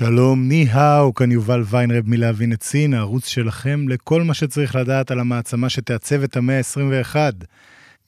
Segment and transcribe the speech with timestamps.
[0.00, 5.20] שלום, ני-האו, כאן יובל ויינרב מלהבין את סין, הערוץ שלכם לכל מה שצריך לדעת על
[5.20, 7.16] המעצמה שתעצב את המאה ה-21.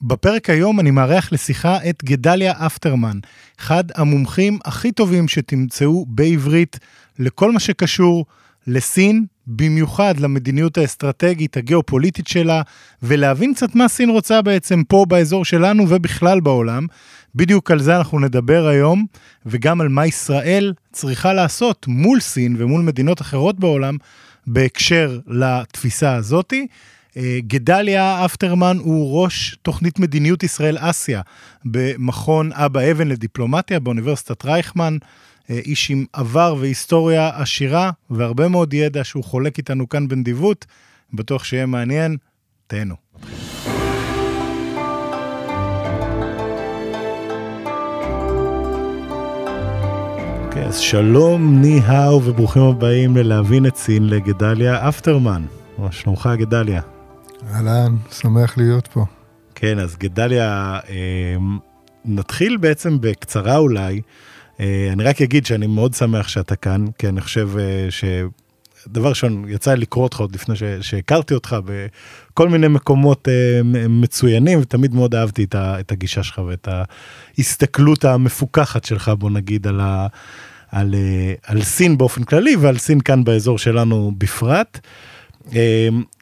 [0.03, 3.19] בפרק היום אני מארח לשיחה את גדליה אפטרמן,
[3.61, 6.79] אחד המומחים הכי טובים שתמצאו בעברית
[7.19, 8.27] לכל מה שקשור
[8.67, 12.63] לסין, במיוחד למדיניות האסטרטגית הגיאופוליטית שלה,
[13.03, 16.87] ולהבין קצת מה סין רוצה בעצם פה באזור שלנו ובכלל בעולם.
[17.35, 19.07] בדיוק על זה אנחנו נדבר היום,
[19.47, 23.97] וגם על מה ישראל צריכה לעשות מול סין ומול מדינות אחרות בעולם
[24.47, 26.67] בהקשר לתפיסה הזאתי.
[27.17, 31.21] אה, גדליה אפטרמן הוא ראש תוכנית מדיניות ישראל-אסיה
[31.65, 34.97] במכון אבא אבן לדיפלומטיה באוניברסיטת רייכמן.
[35.51, 40.67] אה, איש עם עבר והיסטוריה עשירה והרבה מאוד ידע שהוא חולק איתנו כאן בנדיבות.
[41.13, 42.17] בטוח שיהיה מעניין,
[42.67, 42.95] תהנו.
[50.45, 55.43] אוקיי, אז שלום, ני-האו וברוכים הבאים ללהבין את סין לגדליה אפטרמן.
[55.79, 56.83] מה שלומך גדליה?
[57.51, 59.05] אהלן, שמח להיות פה.
[59.55, 61.37] כן, אז גדליה, אה,
[62.05, 64.01] נתחיל בעצם בקצרה אולי.
[64.63, 68.05] אה, אני רק אגיד שאני מאוד שמח שאתה כאן, כי אני חושב אה, ש...
[68.89, 70.63] דבר ראשון, יצא לי לקרוא אותך עוד לפני ש...
[70.81, 75.81] שהכרתי אותך בכל מיני מקומות אה, מצוינים, ותמיד מאוד אהבתי את, ה...
[75.81, 76.69] את הגישה שלך ואת
[77.39, 80.07] ההסתכלות המפוקחת שלך, בוא נגיד, על, ה...
[80.71, 80.95] על,
[81.47, 84.81] על סין באופן כללי ועל סין כאן באזור שלנו בפרט.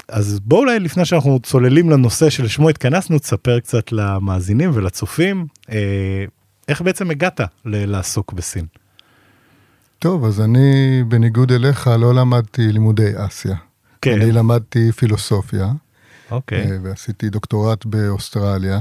[0.09, 5.47] אז בואו אולי לפני שאנחנו צוללים לנושא שלשמו התכנסנו, תספר קצת למאזינים ולצופים,
[6.69, 8.67] איך בעצם הגעת לעסוק בסין?
[9.99, 13.57] טוב, אז אני, בניגוד אליך, לא למדתי לימודי אסיה.
[14.03, 14.21] כן.
[14.21, 15.73] אני למדתי פילוסופיה.
[16.31, 16.73] אוקיי.
[16.73, 18.81] אה, ועשיתי דוקטורט באוסטרליה.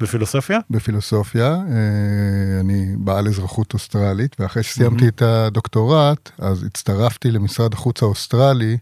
[0.00, 0.58] בפילוסופיה?
[0.70, 1.46] בפילוסופיה.
[1.46, 5.08] אה, אני בעל אזרחות אוסטרלית, ואחרי שסיימתי mm-hmm.
[5.08, 8.76] את הדוקטורט, אז הצטרפתי למשרד החוץ האוסטרלי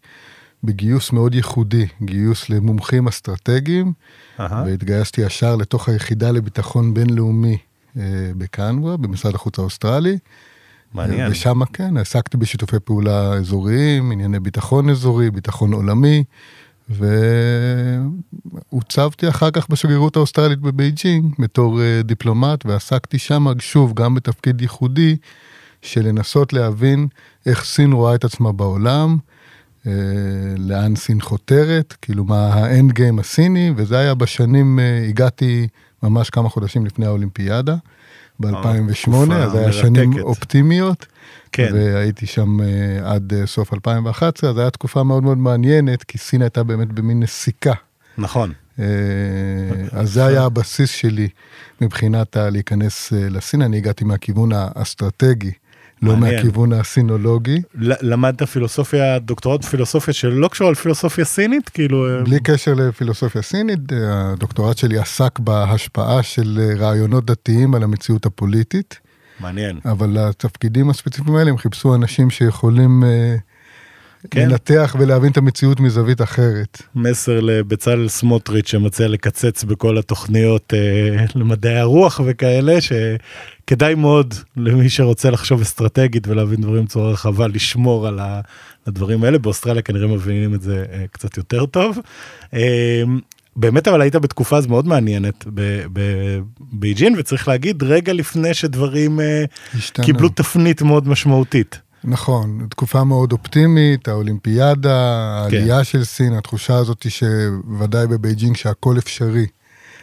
[0.65, 3.93] בגיוס מאוד ייחודי, גיוס למומחים אסטרטגיים,
[4.39, 4.43] uh-huh.
[4.67, 7.58] והתגייסתי ישר לתוך היחידה לביטחון בינלאומי
[8.37, 10.19] בקנברה, במשרד החוץ האוסטרלי.
[10.95, 11.31] מעניין.
[11.31, 16.25] ושם כן, עסקתי בשיתופי פעולה אזוריים, ענייני ביטחון אזורי, ביטחון עולמי,
[18.73, 25.17] והוצבתי אחר כך בשגרירות האוסטרלית בבייג'ינג בתור אה, דיפלומט, ועסקתי שם שוב גם בתפקיד ייחודי
[25.83, 27.07] של לנסות להבין
[27.47, 29.17] איך סין רואה את עצמה בעולם,
[29.87, 29.93] אה,
[30.59, 34.79] לאן סין חותרת, כאילו מה ה end game הסיני, וזה היה בשנים,
[35.09, 35.69] הגעתי
[36.05, 37.77] ממש כמה חודשים לפני האולימפיאדה,
[38.41, 41.07] ב-2008, אז היה שנים אופטימיות.
[41.53, 41.70] כן.
[41.75, 42.65] והייתי שם uh,
[43.05, 47.20] עד uh, סוף 2011, אז הייתה תקופה מאוד מאוד מעניינת, כי סין הייתה באמת במין
[47.20, 47.73] נסיקה.
[48.19, 48.53] נכון.
[48.77, 48.81] Uh,
[49.93, 51.29] אז זה היה הבסיס שלי
[51.81, 55.53] מבחינת להיכנס לסין, אני הגעתי מהכיוון האסטרטגי.
[56.03, 57.63] לא מהכיוון הסינולוגי.
[57.75, 61.69] למדת פילוסופיה, דוקטורט בפילוסופיה שלא קשור לפילוסופיה סינית?
[61.69, 62.09] כאילו...
[62.09, 68.99] אה, בלי קשר לפילוסופיה סינית, הדוקטורט שלי עסק בהשפעה של רעיונות דתיים על המציאות הפוליטית.
[69.41, 69.81] מעניין.
[69.85, 73.37] אבל התפקידים הספציפיים האלה הם חיפשו אנשים שיכולים אה,
[74.30, 74.48] כן.
[74.48, 76.83] לנתח ולהבין את המציאות מזווית אחרת.
[76.95, 85.30] מסר לבצלאל סמוטריץ' שמציע לקצץ בכל התוכניות אה, למדעי הרוח וכאלה, שכדאי מאוד למי שרוצה
[85.30, 88.20] לחשוב אסטרטגית ולהבין דברים בצורה רחבה, לשמור על
[88.86, 89.39] הדברים האלה.
[89.39, 91.98] באוסטרליה כנראה מבינים את זה אה, קצת יותר טוב.
[92.55, 93.02] אה,
[93.57, 95.45] באמת אבל היית בתקופה אז מאוד מעניינת
[95.92, 100.05] בבייג'ין וצריך להגיד רגע לפני שדברים אה, השתנו.
[100.05, 101.80] קיבלו תפנית מאוד משמעותית.
[102.05, 105.57] נכון, תקופה מאוד אופטימית, האולימפיאדה, כן.
[105.57, 109.47] העלייה של סין, התחושה הזאת שוודאי בבייג'ינג שהכל אפשרי.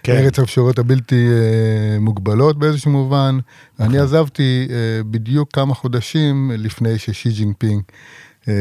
[0.03, 0.13] כן.
[0.13, 3.39] ארץ האפשרויות הבלתי אה, מוגבלות באיזשהו מובן.
[3.79, 3.91] נכון.
[3.91, 7.81] אני עזבתי אה, בדיוק כמה חודשים לפני ששי ג'ינפינג
[8.47, 8.53] אה,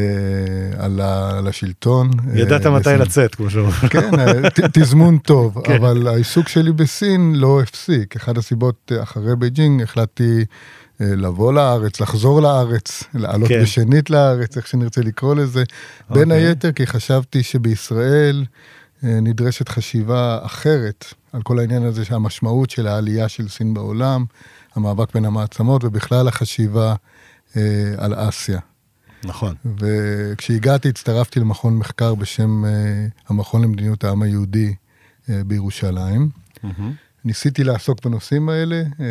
[0.85, 2.11] עלה על השלטון.
[2.35, 3.75] ידעת אה, מתי לצאת, כמו שאומרים.
[3.91, 5.75] כן, אה, תזמון טוב, כן.
[5.75, 8.17] אבל העיסוק שלי בסין לא הפסיק.
[8.17, 10.43] אחת הסיבות אה, אחרי בייג'ינג החלטתי אה,
[11.01, 13.63] לבוא לארץ, לחזור לארץ, לעלות כן.
[13.63, 15.63] בשנית לארץ, איך שנרצה לקרוא לזה.
[15.63, 16.15] Okay.
[16.15, 16.47] בין אוקיי.
[16.47, 18.45] היתר כי חשבתי שבישראל
[19.05, 24.25] אה, נדרשת חשיבה אחרת על כל העניין הזה שהמשמעות של העלייה של סין בעולם,
[24.75, 26.95] המאבק בין המעצמות ובכלל החשיבה
[27.57, 27.63] אה,
[27.99, 28.61] על אסיה.
[29.25, 29.55] נכון.
[29.79, 32.71] וכשהגעתי הצטרפתי למכון מחקר בשם אה,
[33.29, 34.75] המכון למדיניות העם היהודי
[35.31, 36.29] אה, בירושלים.
[36.65, 36.69] Mm-hmm.
[37.25, 39.07] ניסיתי לעסוק בנושאים האלה, אה,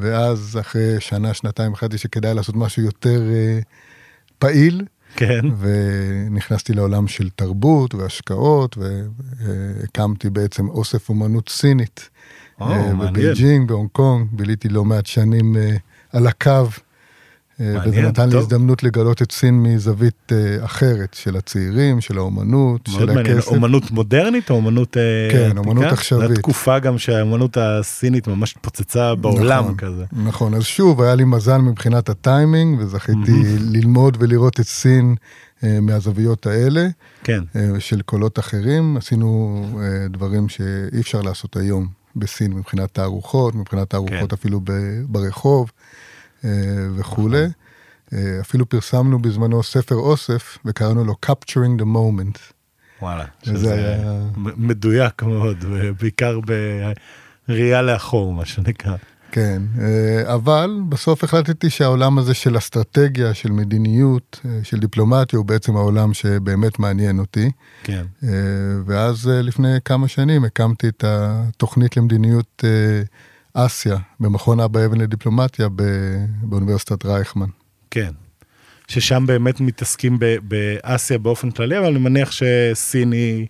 [0.00, 3.58] ואז אחרי שנה, שנתיים החלטתי שכדאי לעשות משהו יותר אה,
[4.38, 4.84] פעיל.
[5.16, 5.40] כן.
[5.58, 12.10] ונכנסתי לעולם של תרבות והשקעות, והקמתי בעצם אוסף אומנות סינית.
[12.60, 15.56] או, אה, בבייג'ינג, בהונג קונג, ביליתי לא מעט שנים
[16.12, 16.66] על הקו
[17.58, 18.32] מעניין, וזה נתן טוב.
[18.32, 23.36] לי הזדמנות לגלות את סין מזווית uh, אחרת, של הצעירים, של האומנות, של מעניין.
[23.36, 23.48] הכסף.
[23.48, 24.92] אומנות מודרנית או אומנות
[25.30, 25.58] כן, עתיקה?
[25.60, 26.28] אומנות עכשווית.
[26.28, 30.04] זו תקופה גם שהאומנות הסינית ממש התפוצצה בעולם נכון, כזה.
[30.12, 33.60] נכון, אז שוב, היה לי מזל מבחינת הטיימינג, וזכיתי mm-hmm.
[33.60, 35.14] ללמוד ולראות את סין
[35.62, 36.88] מהזוויות האלה,
[37.24, 37.40] כן.
[37.78, 38.96] של קולות אחרים.
[38.96, 39.64] עשינו
[40.10, 41.86] דברים שאי אפשר לעשות היום
[42.16, 44.36] בסין, מבחינת תערוכות, מבחינת תערוכות כן.
[44.36, 44.60] אפילו
[45.08, 45.70] ברחוב.
[46.44, 46.50] אה,
[46.96, 47.46] וכולי.
[48.12, 52.38] אה, אפילו פרסמנו בזמנו ספר אוסף וקראנו לו Capturing the Moment.
[53.02, 54.22] וואלה, שזה היה...
[54.36, 55.64] מדויק מאוד,
[56.00, 56.40] בעיקר
[57.48, 58.96] בראייה לאחור, מה שנקרא.
[59.32, 65.76] כן, אה, אבל בסוף החלטתי שהעולם הזה של אסטרטגיה, של מדיניות, של דיפלומטיה, הוא בעצם
[65.76, 67.50] העולם שבאמת מעניין אותי.
[67.82, 68.04] כן.
[68.86, 72.64] ואז לפני כמה שנים הקמתי את התוכנית למדיניות
[73.58, 75.68] אסיה, במכון אבא אבן לדיפלומטיה
[76.42, 77.46] באוניברסיטת רייכמן.
[77.90, 78.10] כן,
[78.88, 83.46] ששם באמת מתעסקים באסיה באופן כללי, אבל אני מניח שסין היא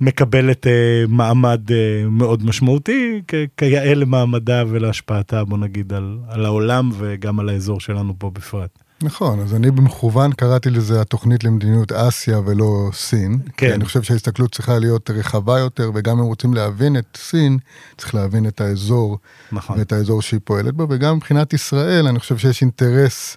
[0.00, 3.22] מקבלת אה, מעמד אה, מאוד משמעותי,
[3.56, 8.78] כיאה למעמדה ולהשפעתה, בוא נגיד, על, על העולם וגם על האזור שלנו פה בפרט.
[9.02, 13.38] נכון, אז אני במכוון קראתי לזה התוכנית למדיניות אסיה ולא סין.
[13.56, 13.72] כן.
[13.72, 17.58] אני חושב שההסתכלות צריכה להיות רחבה יותר, וגם אם רוצים להבין את סין,
[17.96, 19.18] צריך להבין את האזור,
[19.52, 19.78] נכון.
[19.78, 23.36] ואת האזור שהיא פועלת בו, וגם מבחינת ישראל, אני חושב שיש אינטרס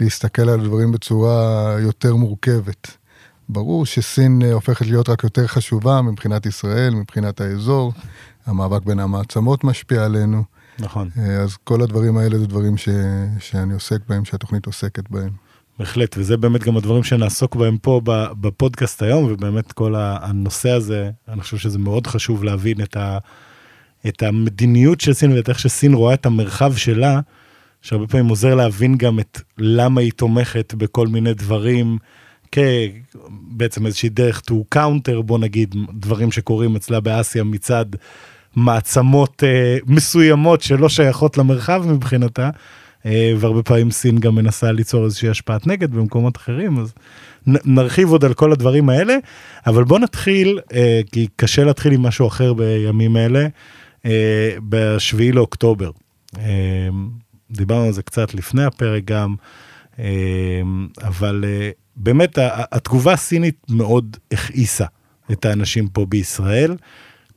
[0.00, 2.96] להסתכל על הדברים בצורה יותר מורכבת.
[3.48, 7.92] ברור שסין הופכת להיות רק יותר חשובה מבחינת ישראל, מבחינת האזור,
[8.46, 10.44] המאבק בין המעצמות משפיע עלינו.
[10.80, 11.08] נכון.
[11.18, 12.88] אה, אז כל הדברים האלה זה דברים ש,
[13.38, 15.30] שאני עוסק בהם, שהתוכנית עוסקת בהם.
[15.78, 18.00] בהחלט, וזה באמת גם הדברים שנעסוק בהם פה
[18.40, 23.18] בפודקאסט היום, ובאמת כל הנושא הזה, אני חושב שזה מאוד חשוב להבין את, ה,
[24.08, 27.20] את המדיניות של סין ואת איך שסין רואה את המרחב שלה,
[27.82, 31.98] שהרבה פעמים עוזר להבין גם את למה היא תומכת בכל מיני דברים,
[32.52, 37.86] כבעצם איזושהי דרך to counter, בוא נגיד, דברים שקורים אצלה באסיה מצד
[38.56, 42.50] מעצמות אה, מסוימות שלא שייכות למרחב מבחינתה,
[43.06, 46.92] אה, והרבה פעמים סין גם מנסה ליצור איזושהי השפעת נגד במקומות אחרים, אז
[47.46, 49.16] נ, נרחיב עוד על כל הדברים האלה,
[49.66, 53.46] אבל בוא נתחיל, אה, כי קשה להתחיל עם משהו אחר בימים אלה,
[54.06, 55.90] אה, בשביעי לאוקטובר.
[56.38, 56.88] אה,
[57.50, 59.34] דיברנו על זה קצת לפני הפרק גם,
[59.98, 60.62] אה,
[61.02, 62.38] אבל אה, באמת
[62.72, 64.86] התגובה הסינית מאוד הכעיסה
[65.32, 66.76] את האנשים פה בישראל.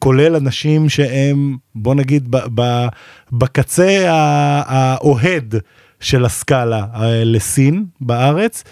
[0.04, 2.88] כולל אנשים שהם, בוא נגיד, ב, ב,
[3.32, 4.06] בקצה
[4.66, 5.56] האוהד
[6.00, 8.64] של הסקאלה אה, לסין בארץ.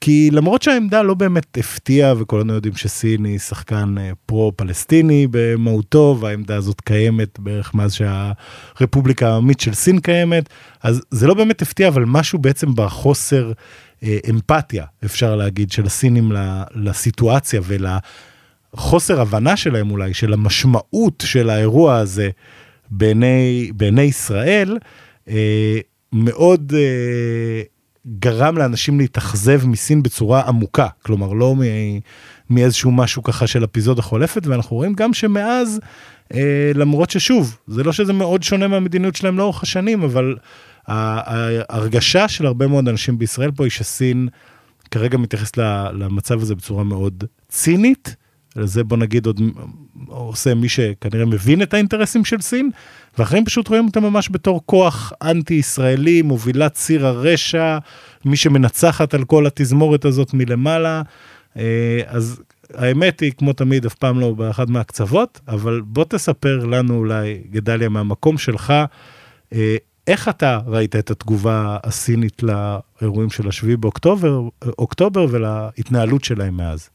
[0.00, 6.56] כי למרות שהעמדה לא באמת הפתיעה וכולנו יודעים שסין היא שחקן אה, פרו-פלסטיני במהותו והעמדה
[6.56, 10.48] הזאת קיימת בערך מאז שהרפובליקה העממית של סין קיימת,
[10.82, 13.52] אז זה לא באמת הפתיע אבל משהו בעצם בחוסר
[14.02, 16.32] אה, אמפתיה אפשר להגיד של הסינים
[16.74, 17.86] לסיטואציה ול...
[18.76, 22.28] חוסר הבנה שלהם אולי, של המשמעות של האירוע הזה
[22.90, 24.78] בעיני, בעיני ישראל,
[25.28, 25.78] אה,
[26.12, 27.62] מאוד אה,
[28.18, 31.54] גרם לאנשים להתאכזב מסין בצורה עמוקה, כלומר לא
[32.50, 35.80] מאיזשהו משהו ככה של אפיזודה חולפת, ואנחנו רואים גם שמאז,
[36.34, 40.36] אה, למרות ששוב, זה לא שזה מאוד שונה מהמדיניות שלהם לאורך השנים, אבל
[40.86, 44.28] ההרגשה של הרבה מאוד אנשים בישראל פה היא שסין
[44.90, 45.58] כרגע מתייחסת
[45.92, 48.16] למצב הזה בצורה מאוד צינית.
[48.54, 49.40] זה בוא נגיד עוד
[50.06, 52.70] עושה מי שכנראה מבין את האינטרסים של סין,
[53.18, 57.78] ואחרים פשוט רואים אותם ממש בתור כוח אנטי-ישראלי, מובילת ציר הרשע,
[58.24, 61.02] מי שמנצחת על כל התזמורת הזאת מלמעלה.
[61.56, 62.40] אה, אז
[62.74, 67.88] האמת היא, כמו תמיד, אף פעם לא באחד מהקצוות, אבל בוא תספר לנו אולי, גדליה,
[67.88, 68.72] מהמקום שלך,
[69.52, 69.76] אה,
[70.06, 74.40] איך אתה ראית את התגובה הסינית לאירועים של השביעי באוקטובר
[74.78, 76.90] אוקטובר ולהתנהלות שלהם מאז?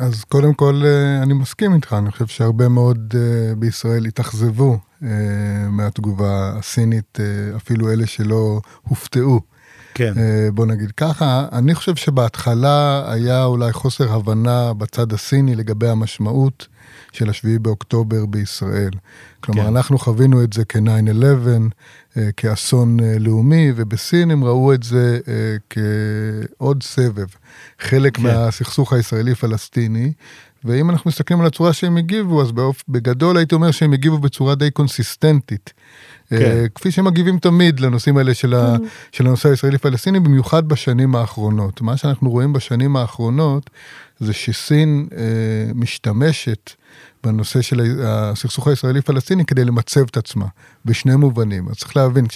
[0.00, 5.08] אז קודם כל, אה, אני מסכים איתך, אני חושב שהרבה מאוד אה, בישראל התאכזבו אה,
[5.70, 7.18] מהתגובה הסינית,
[7.56, 9.40] אפילו אלה שלא הופתעו.
[9.94, 10.12] כן.
[10.54, 16.66] בוא נגיד ככה, אני חושב שבהתחלה היה אולי חוסר הבנה בצד הסיני לגבי המשמעות
[17.12, 18.90] של השביעי באוקטובר בישראל.
[19.40, 19.68] כלומר, כן.
[19.68, 21.48] אנחנו חווינו את זה כ-9-11,
[22.16, 27.26] אה, כאסון אה, לאומי, ובסין הם ראו את זה אה, כעוד סבב,
[27.80, 28.22] חלק כן.
[28.22, 30.12] מהסכסוך הישראלי-פלסטיני,
[30.64, 32.82] ואם אנחנו מסתכלים על הצורה שהם הגיבו, אז באופ...
[32.88, 35.72] בגדול הייתי אומר שהם הגיבו בצורה די קונסיסטנטית.
[36.30, 36.64] כן.
[36.64, 38.76] Uh, כפי שהם מגיבים תמיד לנושאים האלה של, ה...
[38.76, 38.78] Mm.
[39.12, 41.80] של הנושא הישראלי-פלסטיני, במיוחד בשנים האחרונות.
[41.80, 43.70] מה שאנחנו רואים בשנים האחרונות,
[44.20, 45.14] זה שסין uh,
[45.74, 46.70] משתמשת
[47.24, 50.46] בנושא של הסכסוך הישראלי-פלסטיני כדי למצב את עצמה,
[50.84, 51.68] בשני מובנים.
[51.68, 52.26] אז צריך להבין,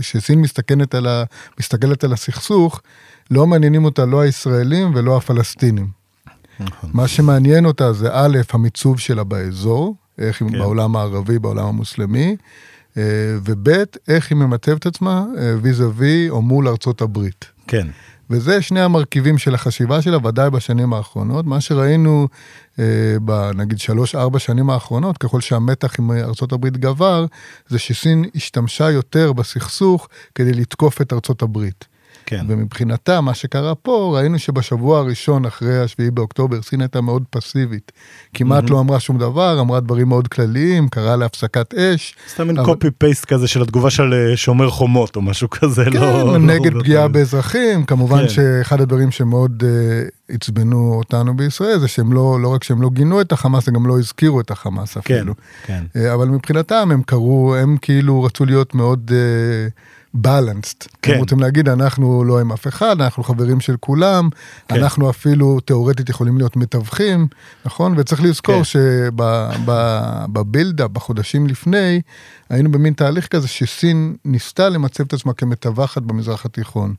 [0.00, 1.24] כשסין מסתכלת על, ה...
[1.60, 2.80] מסתכלת על הסכסוך,
[3.30, 5.88] לא מעניינים אותה לא הישראלים ולא הפלסטינים.
[6.60, 6.90] נכון.
[6.92, 10.58] מה שמעניין אותה זה א', המיצוב שלה באזור, איך כן.
[10.58, 12.34] בעולם הערבי, בעולם המוסלמי, אה,
[12.96, 13.68] וב',
[14.08, 15.24] איך היא ממטב את עצמה
[15.62, 17.44] ויזה וי או מול ארצות הברית.
[17.66, 17.86] כן.
[18.30, 21.46] וזה שני המרכיבים של החשיבה שלה, ודאי בשנים האחרונות.
[21.46, 22.28] מה שראינו
[22.78, 22.84] אה,
[23.22, 27.26] בנגיד שלוש-ארבע שנים האחרונות, ככל שהמתח עם ארה"ב גבר,
[27.68, 31.58] זה שסין השתמשה יותר בסכסוך כדי לתקוף את ארה"ב.
[32.32, 32.44] כן.
[32.48, 37.92] ומבחינתה, מה שקרה פה, ראינו שבשבוע הראשון אחרי השביעי באוקטובר, סין הייתה מאוד פסיבית.
[38.34, 38.72] כמעט mm-hmm.
[38.72, 42.14] לא אמרה שום דבר, אמרה דברים מאוד כלליים, קראה להפסקת אש.
[42.28, 45.92] סתם מין קופי פייסט כזה של התגובה של אה, שומר חומות או משהו כזה, כן,
[45.92, 46.32] לא...
[46.32, 47.08] כן, נגד לא פגיעה לא...
[47.08, 48.28] באזרחים, כמובן כן.
[48.28, 53.20] שאחד הדברים שמאוד uh, עצבנו אותנו בישראל, זה שהם לא, לא רק שהם לא גינו
[53.20, 55.34] את החמאס, הם גם לא הזכירו את החמאס כן, אפילו.
[55.66, 56.10] כן, כן.
[56.10, 59.10] Uh, אבל מבחינתם הם קראו, הם כאילו רצו להיות מאוד...
[59.10, 60.88] Uh, בלנסט.
[61.02, 61.12] כן.
[61.12, 64.28] הם רוצים להגיד, אנחנו לא עם אף אחד, אנחנו חברים של כולם,
[64.68, 64.74] כן.
[64.74, 67.26] אנחנו אפילו תאורטית יכולים להיות מתווכים,
[67.64, 67.94] נכון?
[67.96, 68.78] וצריך לזכור כן.
[69.64, 72.00] שבבילדה, בחודשים לפני,
[72.50, 76.94] היינו במין תהליך כזה שסין ניסתה למצב את עצמה כמתווכת במזרח התיכון.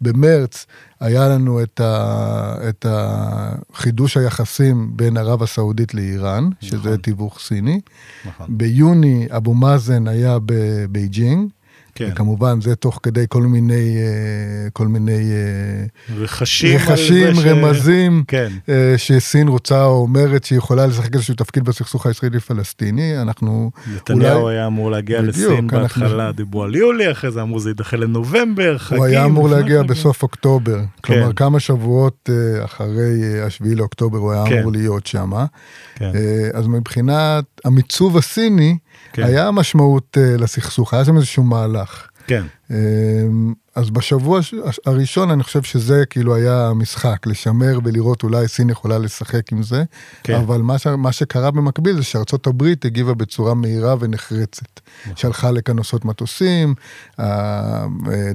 [0.00, 0.66] במרץ
[1.00, 6.68] היה לנו את, ה, את החידוש היחסים בין ערב הסעודית לאיראן, נכון.
[6.80, 7.80] שזה תיווך סיני.
[8.24, 8.46] נכון.
[8.50, 11.48] ביוני אבו מאזן היה בבייג'ינג.
[11.94, 12.08] כן.
[12.12, 18.30] וכמובן זה תוך כדי כל מיני, אה, כל מיני אה, רכשים, רכשים רמזים, ש...
[18.30, 18.52] כן.
[18.68, 24.54] אה, שסין רוצה או אומרת שהיא יכולה לשחק איזשהו תפקיד בסכסוך הישראלי-פלסטיני, אנחנו נתניהו אולי...
[24.54, 26.32] היה אמור להגיע בדיוק, לסין בהתחלה, אנחנו...
[26.32, 28.98] דיברו על יולי, אחרי זה אמרו זה יידחה לנובמבר, חגים.
[28.98, 30.86] הוא היה אמור להגיע בסוף אוקטובר, כן.
[31.00, 32.30] כלומר כמה שבועות
[32.64, 34.58] אחרי השביעי לאוקטובר הוא היה כן.
[34.58, 35.32] אמור להיות שם.
[35.94, 36.12] כן.
[36.54, 38.78] אז מבחינת המיצוב הסיני,
[39.12, 39.22] כן.
[39.22, 42.08] היה משמעות uh, לסכסוך, היה שם איזשהו מהלך.
[42.26, 42.44] כן.
[42.70, 42.74] Uh,
[43.74, 44.40] אז בשבוע
[44.86, 49.84] הראשון אני חושב שזה כאילו היה המשחק, לשמר ולראות אולי סין יכולה לשחק עם זה,
[50.22, 50.34] כן.
[50.34, 54.80] אבל מה, ש, מה שקרה במקביל זה שארצות הברית הגיבה בצורה מהירה ונחרצת.
[55.02, 55.16] נכון.
[55.16, 56.74] שלחה לכאן נוסעות מטוסים,
[57.20, 57.86] אה,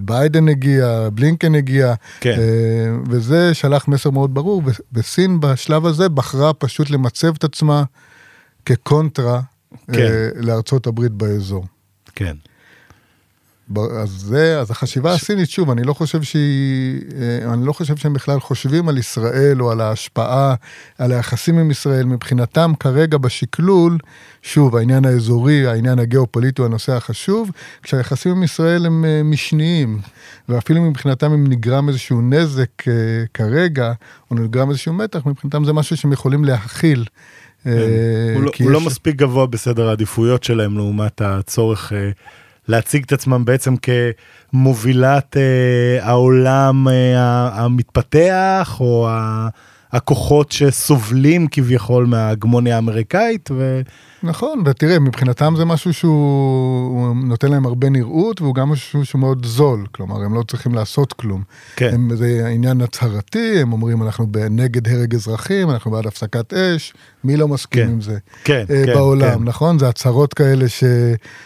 [0.01, 2.37] ביידן הגיע, בלינקן הגיע, כן.
[3.09, 7.83] וזה שלח מסר מאוד ברור, וסין בשלב הזה בחרה פשוט למצב את עצמה
[8.65, 9.41] כקונטרה
[9.91, 9.99] כן.
[9.99, 11.65] אה, לארצות הברית באזור.
[12.15, 12.35] כן.
[13.77, 15.21] אז זה, אז החשיבה ש...
[15.21, 19.61] הסינית, שוב, אני לא חושב שהיא, אה, אני לא חושב שהם בכלל חושבים על ישראל
[19.61, 20.55] או על ההשפעה,
[20.97, 23.97] על היחסים עם ישראל, מבחינתם כרגע בשקלול,
[24.41, 27.51] שוב, העניין האזורי, העניין הגיאופוליטי הוא הנושא החשוב,
[27.83, 29.99] כשהיחסים עם ישראל הם אה, משניים,
[30.49, 32.83] ואפילו מבחינתם אם נגרם איזשהו נזק
[33.33, 33.91] כרגע,
[34.31, 37.05] או נגרם איזשהו מתח, מבחינתם זה משהו שהם יכולים להכיל.
[37.63, 37.69] כן.
[37.69, 42.09] אה, הוא, לא, לא מספיק גבוה בסדר העדיפויות שלהם לעומת הצורך אה,
[42.69, 43.75] להציג את עצמם בעצם
[44.51, 46.87] כמובילת אה, העולם
[47.51, 49.09] המתפתח או
[49.91, 53.49] הכוחות שסובלים כביכול מההגמוניה האמריקאית.
[53.51, 53.81] ו...
[54.23, 59.45] נכון, ותראה, מבחינתם זה משהו שהוא נותן להם הרבה נראות, והוא גם משהו שהוא מאוד
[59.45, 61.43] זול, כלומר, הם לא צריכים לעשות כלום.
[61.75, 61.89] כן.
[61.93, 66.93] הם, זה עניין הצהרתי, הם אומרים, אנחנו נגד הרג אזרחים, אנחנו בעד הפסקת אש,
[67.23, 67.91] מי לא מסכים כן.
[67.91, 68.17] עם זה?
[68.43, 68.93] כן, אה, כן.
[68.93, 69.43] בעולם, כן.
[69.43, 69.79] נכון?
[69.79, 70.83] זה הצהרות כאלה ש,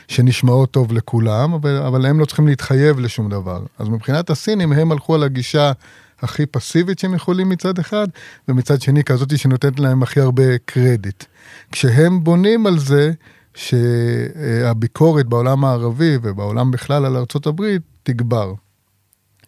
[0.07, 3.61] שנשמעות טוב לכולם, אבל, אבל הם לא צריכים להתחייב לשום דבר.
[3.79, 5.71] אז מבחינת הסינים, הם הלכו על הגישה...
[6.23, 8.07] הכי פסיבית שהם יכולים מצד אחד,
[8.47, 11.23] ומצד שני כזאת שנותנת להם הכי הרבה קרדיט.
[11.71, 13.11] כשהם בונים על זה
[13.55, 18.53] שהביקורת בעולם הערבי ובעולם בכלל על ארצות הברית תגבר.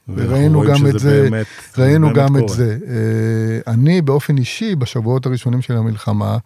[0.08, 1.46] וראינו גם את זה, באמת,
[1.77, 2.44] ראינו באמת גם קורה.
[2.44, 2.77] את זה.
[2.88, 6.38] אה, אני באופן אישי, בשבועות הראשונים של המלחמה,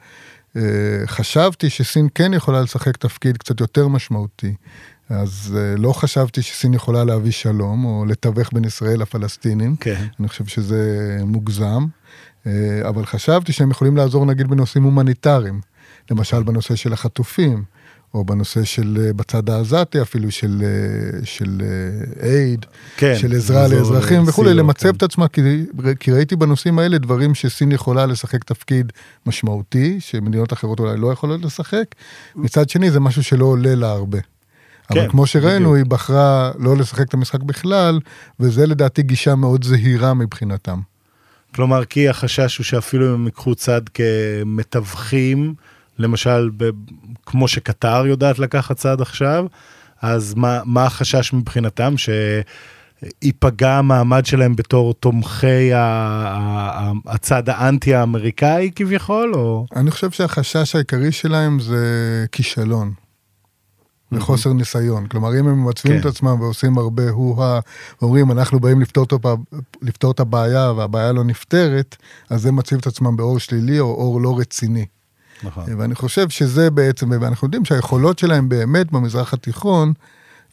[0.55, 0.61] אה,
[1.05, 4.53] חשבתי שסין כן יכולה לשחק תפקיד קצת יותר משמעותי.
[5.09, 9.75] אז uh, לא חשבתי שסין יכולה להביא שלום, או לתווך בין ישראל לפלסטינים.
[9.75, 10.05] כן.
[10.19, 11.85] אני חושב שזה מוגזם.
[12.43, 12.47] Uh,
[12.87, 15.61] אבל חשבתי שהם יכולים לעזור נגיד בנושאים הומניטריים.
[16.11, 17.63] למשל בנושא של החטופים,
[18.13, 20.63] או בנושא של, uh, בצד העזתי אפילו, של,
[21.23, 21.61] של
[22.23, 22.65] אייד,
[22.97, 24.95] כן, של עזרה לאזרחים וכולי, למצב כן.
[24.95, 25.41] את עצמה, כי,
[25.99, 28.91] כי ראיתי בנושאים האלה דברים שסין יכולה לשחק תפקיד
[29.25, 31.85] משמעותי, שמדינות אחרות אולי לא יכולות לשחק.
[32.35, 34.19] מצד שני, זה משהו שלא עולה לה הרבה.
[34.91, 37.99] אבל כן, כמו שראינו, היא בחרה לא לשחק את המשחק בכלל,
[38.39, 40.79] וזה לדעתי גישה מאוד זהירה מבחינתם.
[41.55, 45.53] כלומר, כי החשש הוא שאפילו אם הם ייקחו צד כמתווכים,
[45.99, 46.69] למשל, ב,
[47.25, 49.45] כמו שקטר יודעת לקחת צד עכשיו,
[50.01, 51.93] אז מה, מה החשש מבחינתם?
[51.97, 55.71] שייפגע המעמד שלהם בתור תומכי
[57.07, 59.65] הצד האנטי-האמריקאי כביכול, או...
[59.75, 62.93] אני חושב שהחשש העיקרי שלהם זה כישלון.
[64.11, 65.07] וחוסר ניסיון.
[65.07, 66.07] כלומר, אם הם מצביעים כן.
[66.07, 67.59] את עצמם ועושים הרבה הו-הא,
[68.01, 69.05] ואומרים, אנחנו באים לפתור,
[69.81, 71.95] לפתור את הבעיה והבעיה לא נפתרת,
[72.29, 74.85] אז הם מציבים את עצמם באור שלילי או אור לא רציני.
[75.43, 75.63] נכון.
[75.77, 79.93] ואני חושב שזה בעצם, ואנחנו יודעים שהיכולות שלהם באמת במזרח התיכון,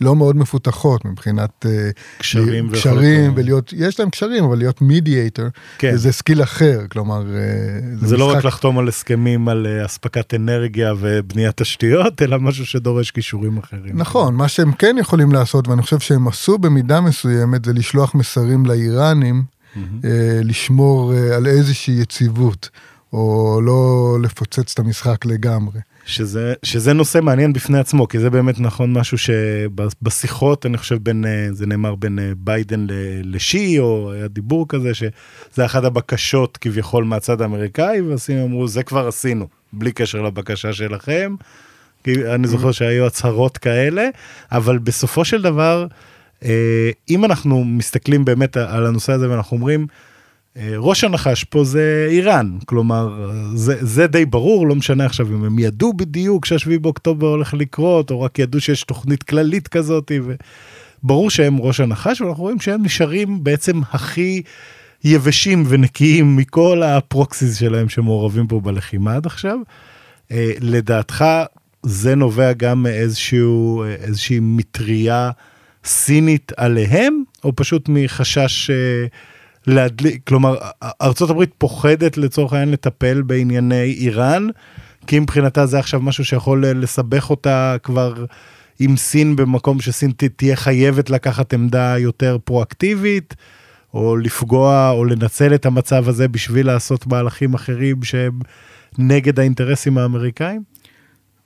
[0.00, 5.44] לא מאוד מפותחות מבחינת אה, קשרים, קשרים ולהיות, יש להם קשרים, אבל להיות mediator,
[5.78, 5.96] כן.
[5.96, 8.34] זה skill אחר, כלומר, אה, זה, זה לא משחק...
[8.34, 13.58] לא רק לחתום על הסכמים על אה, אספקת אנרגיה ובניית תשתיות, אלא משהו שדורש כישורים
[13.58, 13.96] אחרים.
[13.98, 18.66] נכון, מה שהם כן יכולים לעשות, ואני חושב שהם עשו במידה מסוימת, זה לשלוח מסרים
[18.66, 20.06] לאיראנים, mm-hmm.
[20.42, 22.68] לשמור על איזושהי יציבות,
[23.12, 25.80] או לא לפוצץ את המשחק לגמרי.
[26.06, 31.24] שזה, שזה נושא מעניין בפני עצמו, כי זה באמת נכון משהו שבשיחות, אני חושב בין,
[31.24, 32.86] אה, זה נאמר בין אה, ביידן
[33.24, 39.08] לשי, או היה דיבור כזה, שזה אחת הבקשות כביכול מהצד האמריקאי, והסינים אמרו, זה כבר
[39.08, 41.34] עשינו, בלי קשר לבקשה שלכם.
[42.04, 44.08] כי אני זוכר שהיו הצהרות כאלה,
[44.52, 45.86] אבל בסופו של דבר,
[46.44, 49.86] אה, אם אנחנו מסתכלים באמת על הנושא הזה ואנחנו אומרים,
[50.76, 55.58] ראש הנחש פה זה איראן, כלומר, זה, זה די ברור, לא משנה עכשיו אם הם
[55.58, 60.12] ידעו בדיוק שהשביעי באוקטובר הולך לקרות, או רק ידעו שיש תוכנית כללית כזאת,
[61.02, 64.42] וברור שהם ראש הנחש, ואנחנו רואים שהם נשארים בעצם הכי
[65.04, 69.58] יבשים ונקיים מכל הפרוקסיס שלהם שמעורבים פה בלחימה עד עכשיו.
[70.32, 71.24] אה, לדעתך,
[71.82, 75.30] זה נובע גם מאיזשהו, אה, איזושהי מטריה
[75.84, 78.70] סינית עליהם, או פשוט מחשש...
[79.66, 84.48] להדליק, כלומר, ארה"ב פוחדת לצורך העניין לטפל בענייני איראן,
[85.06, 88.24] כי מבחינתה זה עכשיו משהו שיכול לסבך אותה כבר
[88.78, 93.34] עם סין במקום שסין תהיה חייבת לקחת עמדה יותר פרואקטיבית,
[93.94, 98.38] או לפגוע או לנצל את המצב הזה בשביל לעשות מהלכים אחרים שהם
[98.98, 100.62] נגד האינטרסים האמריקאים?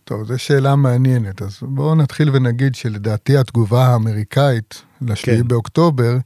[0.05, 1.43] טוב, זו שאלה מעניינת.
[1.43, 5.49] אז בואו נתחיל ונגיד שלדעתי התגובה האמריקאית ל-7 כן.
[5.49, 6.17] באוקטובר,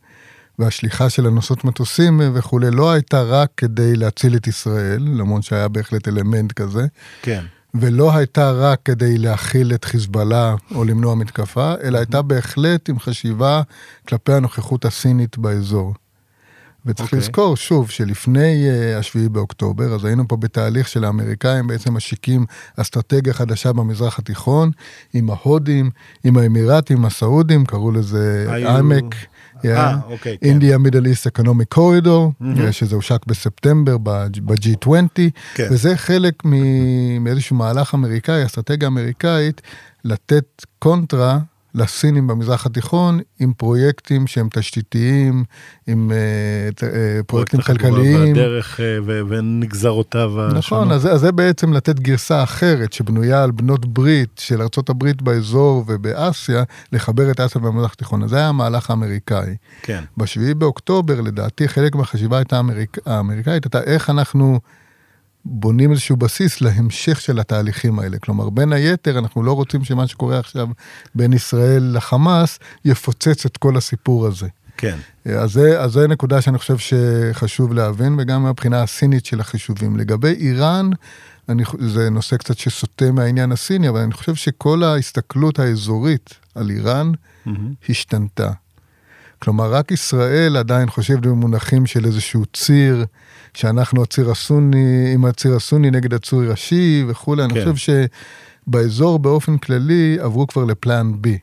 [0.58, 6.08] והשליחה של הנוסעות מטוסים וכולי לא הייתה רק כדי להציל את ישראל, למרות שהיה בהחלט
[6.08, 6.86] אלמנט כזה.
[7.22, 7.44] כן.
[7.74, 13.62] ולא הייתה רק כדי להכיל את חיזבאללה או למנוע מתקפה, אלא הייתה בהחלט עם חשיבה
[14.08, 15.94] כלפי הנוכחות הסינית באזור.
[16.86, 17.02] וצריך okay.
[17.02, 17.18] אוקיי.
[17.18, 23.32] לזכור שוב שלפני uh, השביעי באוקטובר, אז היינו פה בתהליך של האמריקאים בעצם משיקים אסטרטגיה
[23.32, 24.70] חדשה במזרח התיכון,
[25.14, 25.90] עם ההודים,
[26.24, 29.14] עם האמירתים, הסעודים, קראו לזה עמק.
[29.72, 30.46] אה, אוקיי, כן.
[30.46, 32.32] אינדיה מידל איסט אקונומי קורידור,
[32.70, 34.88] שזה הושק בספטמבר ב-G20,
[35.54, 35.68] כן.
[35.70, 36.34] וזה חלק
[37.20, 39.62] מאיזשהו מהלך אמריקאי, אסטרטגיה אמריקאית,
[40.04, 41.38] לתת קונטרה
[41.74, 45.44] לסינים במזרח התיכון עם פרויקטים שהם תשתיתיים,
[45.86, 46.84] עם uh, uh,
[47.26, 48.26] פרויקטים כלכליים.
[48.26, 50.56] והדרך uh, ונגזרותיו השונות.
[50.56, 55.84] נכון, אז, אז זה בעצם לתת גרסה אחרת שבנויה על בנות ברית של ארה"ב באזור
[55.86, 58.22] ובאסיה, לחבר את אסיה במזרח התיכון.
[58.22, 59.56] אז זה היה המהלך האמריקאי.
[59.82, 60.04] כן.
[60.16, 62.98] בשביעי באוקטובר, לדעתי, חלק מהחשיבה הייתה האמריק...
[63.06, 64.60] האמריקאית, הייתה איך אנחנו...
[65.44, 68.18] בונים איזשהו בסיס להמשך של התהליכים האלה.
[68.18, 70.68] כלומר, בין היתר, אנחנו לא רוצים שמה שקורה עכשיו
[71.14, 74.48] בין ישראל לחמאס יפוצץ את כל הסיפור הזה.
[74.76, 74.96] כן.
[75.24, 79.96] אז זה, אז זה נקודה שאני חושב שחשוב להבין, וגם מהבחינה הסינית של החישובים.
[79.96, 80.90] לגבי איראן,
[81.48, 87.12] אני, זה נושא קצת שסוטה מהעניין הסיני, אבל אני חושב שכל ההסתכלות האזורית על איראן
[87.46, 87.50] mm-hmm.
[87.88, 88.50] השתנתה.
[89.44, 93.04] כלומר, רק ישראל עדיין חושבת במונחים של איזשהו ציר,
[93.54, 97.50] שאנחנו הציר הסוני, עם הציר הסוני נגד הציר השיעי וכולי, כן.
[97.50, 97.94] אני חושב
[98.66, 101.38] שבאזור באופן כללי עברו כבר לפלן בי.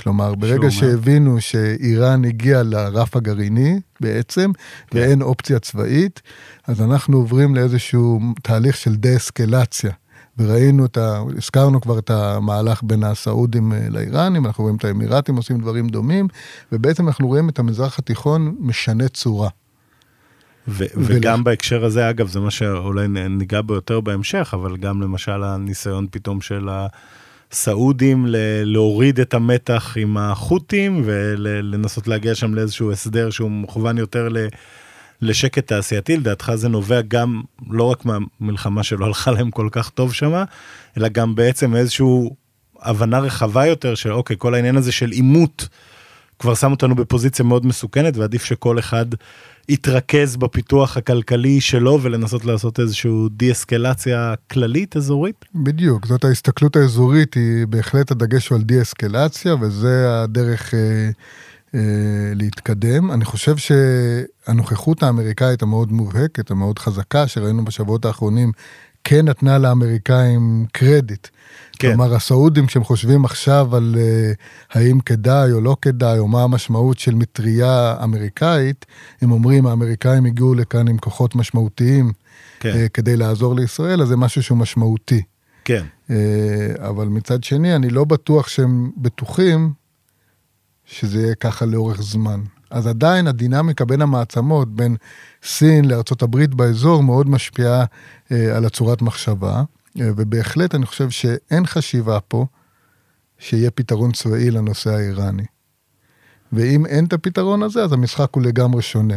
[0.00, 4.50] כלומר, ברגע שהבינו שאיראן הגיעה לרף הגרעיני בעצם,
[4.86, 4.98] כן.
[4.98, 6.22] ואין אופציה צבאית,
[6.66, 9.90] אז אנחנו עוברים לאיזשהו תהליך של דה-אסקלציה.
[10.38, 11.22] וראינו את ה...
[11.36, 16.28] הזכרנו כבר את המהלך בין הסעודים אה, לאיראנים, אנחנו רואים את האמירתים עושים דברים דומים,
[16.72, 19.48] ובעצם אנחנו רואים את המזרח התיכון משנה צורה.
[20.68, 25.42] ו- וגם בהקשר הזה, אגב, זה מה שאולי ניגע בו יותר בהמשך, אבל גם למשל
[25.42, 26.68] הניסיון פתאום של
[27.52, 34.28] הסעודים ל- להוריד את המתח עם החות'ים ולנסות להגיע שם לאיזשהו הסדר שהוא מכוון יותר
[34.28, 34.36] ל...
[35.22, 40.14] לשקט תעשייתי, לדעתך זה נובע גם לא רק מהמלחמה שלא הלכה להם כל כך טוב
[40.14, 40.44] שמה,
[40.96, 42.06] אלא גם בעצם איזושהי
[42.80, 45.68] הבנה רחבה יותר של אוקיי, כל העניין הזה של עימות
[46.38, 49.06] כבר שם אותנו בפוזיציה מאוד מסוכנת ועדיף שכל אחד
[49.68, 55.44] יתרכז בפיתוח הכלכלי שלו ולנסות לעשות איזושהי די-אסקלציה כללית אזורית?
[55.54, 61.10] בדיוק, זאת ההסתכלות האזורית, היא בהחלט הדגש הוא על די-אסקלציה וזה הדרך אה,
[62.34, 63.12] להתקדם.
[63.12, 68.52] אני חושב שהנוכחות האמריקאית המאוד מובהקת, המאוד חזקה, שראינו בשבועות האחרונים,
[69.04, 71.28] כן נתנה לאמריקאים קרדיט.
[71.78, 71.88] כן.
[71.88, 76.98] כלומר, הסעודים, כשהם חושבים עכשיו על uh, האם כדאי או לא כדאי, או מה המשמעות
[76.98, 78.86] של מטריה אמריקאית,
[79.20, 82.12] הם אומרים, האמריקאים הגיעו לכאן עם כוחות משמעותיים
[82.60, 82.72] כן.
[82.72, 85.22] uh, כדי לעזור לישראל, אז זה משהו שהוא משמעותי.
[85.64, 85.84] כן.
[86.08, 86.12] Uh,
[86.78, 89.72] אבל מצד שני, אני לא בטוח שהם בטוחים
[90.88, 92.40] שזה יהיה ככה לאורך זמן.
[92.70, 94.96] אז עדיין הדינמיקה בין המעצמות, בין
[95.42, 97.84] סין לארה"ב באזור, מאוד משפיעה
[98.32, 99.62] אה, על הצורת מחשבה.
[100.00, 102.46] אה, ובהחלט אני חושב שאין חשיבה פה
[103.38, 105.44] שיהיה פתרון צבאי לנושא האיראני.
[106.52, 109.16] ואם אין את הפתרון הזה, אז המשחק הוא לגמרי שונה.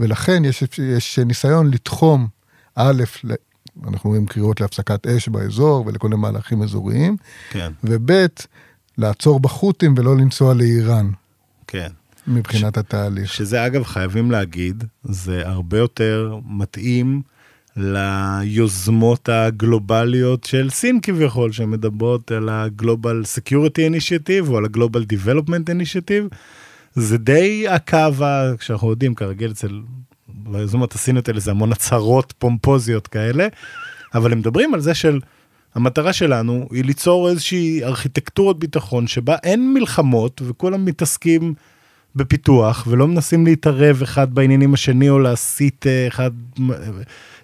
[0.00, 0.62] ולכן יש,
[0.96, 2.28] יש ניסיון לתחום,
[2.74, 3.02] א',
[3.88, 7.16] אנחנו רואים קריאות להפסקת אש באזור ולכל מיני מהלכים אזוריים,
[7.50, 7.72] כן.
[7.84, 8.26] וב',
[8.98, 11.10] לעצור בחות'ים ולא לנסוע לאיראן.
[11.66, 11.88] כן.
[12.26, 12.78] מבחינת ש...
[12.78, 13.32] התהליך.
[13.32, 17.22] שזה אגב, חייבים להגיד, זה הרבה יותר מתאים
[17.76, 26.34] ליוזמות הגלובליות של סין כביכול, שמדברות על ה-Global Security Initiative או על ה-Global Development Initiative.
[26.94, 28.26] זה די הקו,
[28.60, 29.80] שאנחנו יודעים, כרגיל אצל
[30.54, 33.48] היוזמות הסיניות האלה זה המון הצהרות פומפוזיות כאלה,
[34.14, 35.20] אבל הם מדברים על זה של
[35.74, 41.54] המטרה שלנו היא ליצור איזושהי ארכיטקטורת ביטחון שבה אין מלחמות וכולם מתעסקים
[42.16, 46.30] בפיתוח ולא מנסים להתערב אחד בעניינים השני או להסיט אה, אחד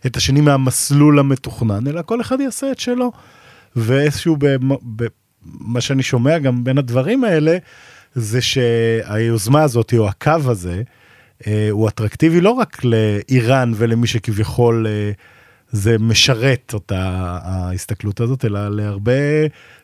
[0.07, 3.13] את השני מהמסלול המתוכנן, אלא כל אחד יעשה את שלו.
[3.77, 4.37] ואיזשהו,
[5.45, 7.57] מה שאני שומע גם בין הדברים האלה,
[8.15, 10.83] זה שהיוזמה הזאת או הקו הזה,
[11.47, 15.13] אה, הוא אטרקטיבי לא רק לאיראן ולמי שכביכול אה,
[15.77, 17.01] זה משרת אותה
[17.43, 19.13] ההסתכלות הזאת, אלא להרבה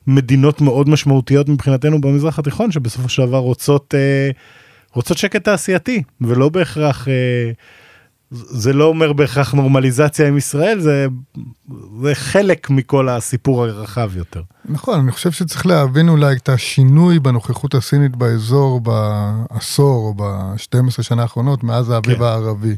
[0.06, 4.30] מדינות מאוד משמעותיות מבחינתנו במזרח התיכון, שבסופו של דבר רוצות, אה,
[4.92, 7.08] רוצות שקט תעשייתי, ולא בהכרח
[8.32, 11.06] זה לא אומר בהכרח נורמליזציה עם ישראל, זה,
[12.02, 14.42] זה חלק מכל הסיפור הרחב יותר.
[14.64, 21.22] נכון, אני חושב שצריך להבין אולי את השינוי בנוכחות הסינית באזור בעשור או ב-12 שנה
[21.22, 22.22] האחרונות, מאז האביב כן.
[22.24, 22.76] הערבי.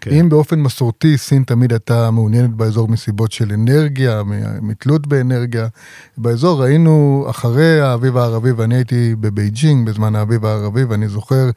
[0.00, 0.10] כן.
[0.10, 4.22] אם באופן מסורתי סין תמיד הייתה מעוניינת באזור מסיבות של אנרגיה,
[4.62, 5.66] מתלות באנרגיה,
[6.18, 11.50] באזור ראינו אחרי האביב הערבי, ואני הייתי בבייג'ינג בזמן האביב הערבי, ואני זוכר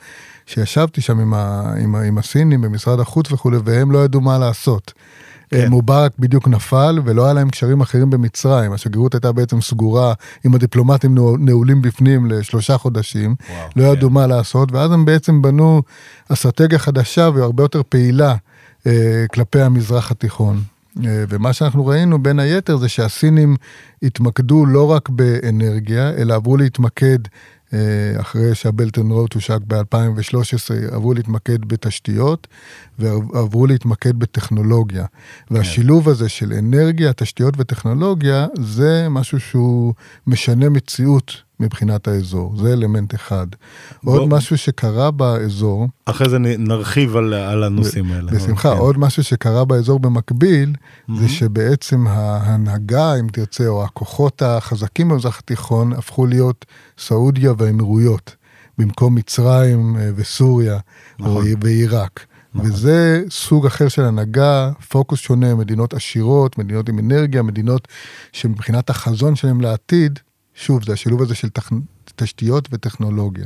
[0.45, 4.37] שישבתי שם עם, ה, עם, ה, עם הסינים במשרד החוץ וכולי, והם לא ידעו מה
[4.37, 4.93] לעשות.
[5.51, 5.69] כן.
[5.69, 11.15] מובארק בדיוק נפל ולא היה להם קשרים אחרים במצרים, השגרירות הייתה בעצם סגורה עם הדיפלומטים
[11.39, 14.13] נעולים בפנים לשלושה חודשים, וואו, לא ידעו כן.
[14.13, 15.81] מה לעשות, ואז הם בעצם בנו
[16.29, 18.35] אסטרטגיה חדשה והרבה יותר פעילה
[18.87, 20.61] אה, כלפי המזרח התיכון.
[21.05, 23.55] אה, ומה שאנחנו ראינו בין היתר זה שהסינים
[24.03, 27.19] התמקדו לא רק באנרגיה, אלא עברו להתמקד
[27.73, 27.79] אה,
[28.19, 32.47] אחרי שהבלטון רוט הושק ב-2013, עברו להתמקד בתשתיות
[33.01, 35.05] ועברו להתמקד בטכנולוגיה.
[35.05, 35.55] כן.
[35.55, 39.93] והשילוב הזה של אנרגיה, תשתיות וטכנולוגיה, זה משהו שהוא
[40.27, 43.47] משנה מציאות מבחינת האזור, זה אלמנט אחד.
[44.03, 45.87] בוא, עוד משהו שקרה באזור...
[46.05, 48.31] אחרי זה נרחיב על, על הנושאים האלה.
[48.31, 48.77] בשמחה, כן.
[48.77, 51.13] עוד משהו שקרה באזור במקביל, mm-hmm.
[51.19, 56.65] זה שבעצם ההנהגה, אם תרצה, או הכוחות החזקים במזרח התיכון, הפכו להיות
[56.97, 58.35] סעודיה והאמירויות,
[58.77, 60.79] במקום מצרים אה, וסוריה,
[61.19, 61.45] נכון.
[61.61, 62.25] ועיראק.
[62.55, 62.69] נכון.
[62.69, 67.87] וזה סוג אחר של הנהגה, פוקוס שונה, מדינות עשירות, מדינות עם אנרגיה, מדינות
[68.31, 70.19] שמבחינת החזון שלהם לעתיד,
[70.55, 71.69] שוב, זה השילוב הזה של תכ...
[72.15, 73.45] תשתיות וטכנולוגיה.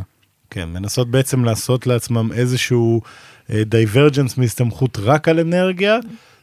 [0.50, 3.02] כן, מנסות בעצם לעשות לעצמם איזשהו
[3.50, 5.98] divergence uh, מהסתמכות רק על אנרגיה,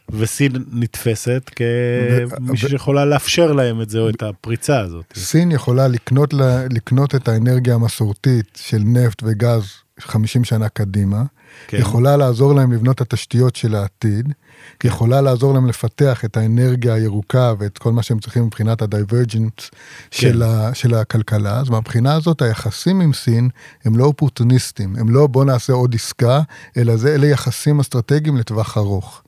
[0.09, 5.05] וסין נתפסת כמישהו שיכולה לאפשר להם את זה או את הפריצה הזאת.
[5.15, 6.33] סין יכולה לקנות,
[6.69, 9.63] לקנות את האנרגיה המסורתית של נפט וגז
[9.99, 11.23] 50 שנה קדימה,
[11.67, 11.77] כן.
[11.77, 14.33] יכולה לעזור להם לבנות את התשתיות של העתיד,
[14.79, 14.87] כן.
[14.87, 19.59] יכולה לעזור להם לפתח את האנרגיה הירוקה ואת כל מה שהם צריכים מבחינת ה divergent
[19.59, 19.67] כן.
[20.11, 23.49] של, של הכלכלה, אז מהבחינה הזאת היחסים עם סין
[23.85, 26.41] הם לא אופורטוניסטים, הם לא בוא נעשה עוד עסקה,
[26.77, 29.22] אלא זה אלה יחסים אסטרטגיים לטווח ארוך.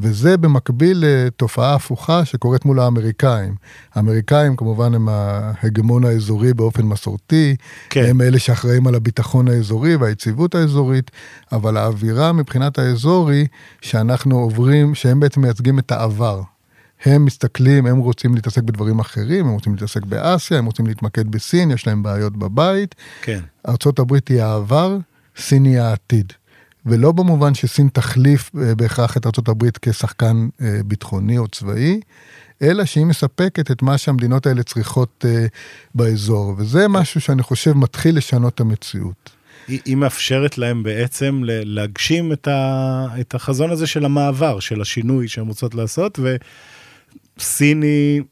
[0.00, 3.54] וזה במקביל לתופעה הפוכה שקורית מול האמריקאים.
[3.94, 7.56] האמריקאים כמובן הם ההגמון האזורי באופן מסורתי,
[7.90, 8.04] כן.
[8.08, 11.10] הם אלה שאחראים על הביטחון האזורי והיציבות האזורית,
[11.52, 13.46] אבל האווירה מבחינת האזור היא
[13.80, 16.42] שאנחנו עוברים, שהם בעצם מייצגים את העבר.
[17.04, 21.70] הם מסתכלים, הם רוצים להתעסק בדברים אחרים, הם רוצים להתעסק באסיה, הם רוצים להתמקד בסין,
[21.70, 22.94] יש להם בעיות בבית.
[23.22, 23.40] כן.
[23.68, 24.98] ארה"ב היא העבר,
[25.36, 26.32] סין היא העתיד.
[26.86, 32.00] ולא במובן שסין תחליף אה, בהכרח את ארה"ב כשחקן אה, ביטחוני או צבאי,
[32.62, 35.46] אלא שהיא מספקת את מה שהמדינות האלה צריכות אה,
[35.94, 39.30] באזור, וזה משהו שאני חושב מתחיל לשנות את המציאות.
[39.68, 45.28] היא, היא מאפשרת להם בעצם להגשים את, ה, את החזון הזה של המעבר, של השינוי
[45.28, 46.18] שהן רוצות לעשות,
[47.38, 48.22] וסין היא,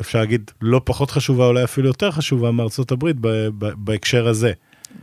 [0.00, 3.16] אפשר להגיד, לא פחות חשובה, אולי אפילו יותר חשובה מארצות הברית
[3.58, 4.52] בהקשר הזה.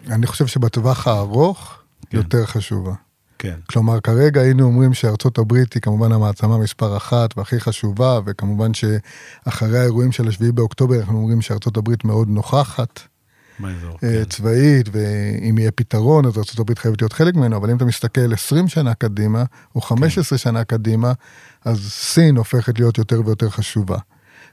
[0.08, 1.83] אני חושב שבטווח הארוך
[2.14, 2.18] כן.
[2.18, 2.94] יותר חשובה.
[3.40, 3.60] כן.
[3.70, 9.80] כלומר, כרגע היינו אומרים שארצות הברית היא כמובן המעצמה מספר אחת והכי חשובה, וכמובן שאחרי
[9.80, 13.00] האירועים של השביעי באוקטובר אנחנו אומרים שארצות הברית מאוד נוכחת.
[13.60, 14.24] באזור, אה, כן.
[14.24, 18.68] צבאית, ואם יהיה פתרון, אז ארה"ב חייבת להיות חלק ממנו, אבל אם אתה מסתכל 20
[18.68, 19.44] שנה קדימה,
[19.76, 20.44] או 15 כן.
[20.44, 21.14] שנה קדימה,
[21.66, 23.98] אז סין הופכת להיות יותר ויותר חשובה.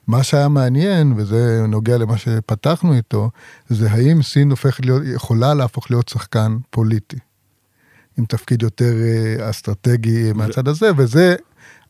[0.07, 3.31] מה שהיה מעניין, וזה נוגע למה שפתחנו איתו,
[3.69, 7.19] זה האם סין הופכת להיות, יכולה להפוך להיות שחקן פוליטי.
[8.21, 11.37] עם תפקיד יותר אה, אסטרטגי מהצד הזה, וזה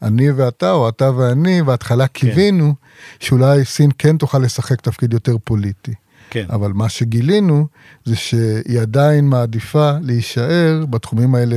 [0.02, 2.12] אני ואתה, או אתה ואני, בהתחלה כן.
[2.12, 2.74] קיווינו
[3.20, 5.94] שאולי סין כן תוכל לשחק תפקיד יותר פוליטי.
[6.30, 6.46] כן.
[6.50, 7.66] אבל מה שגילינו
[8.04, 11.56] זה שהיא עדיין מעדיפה להישאר בתחומים האלה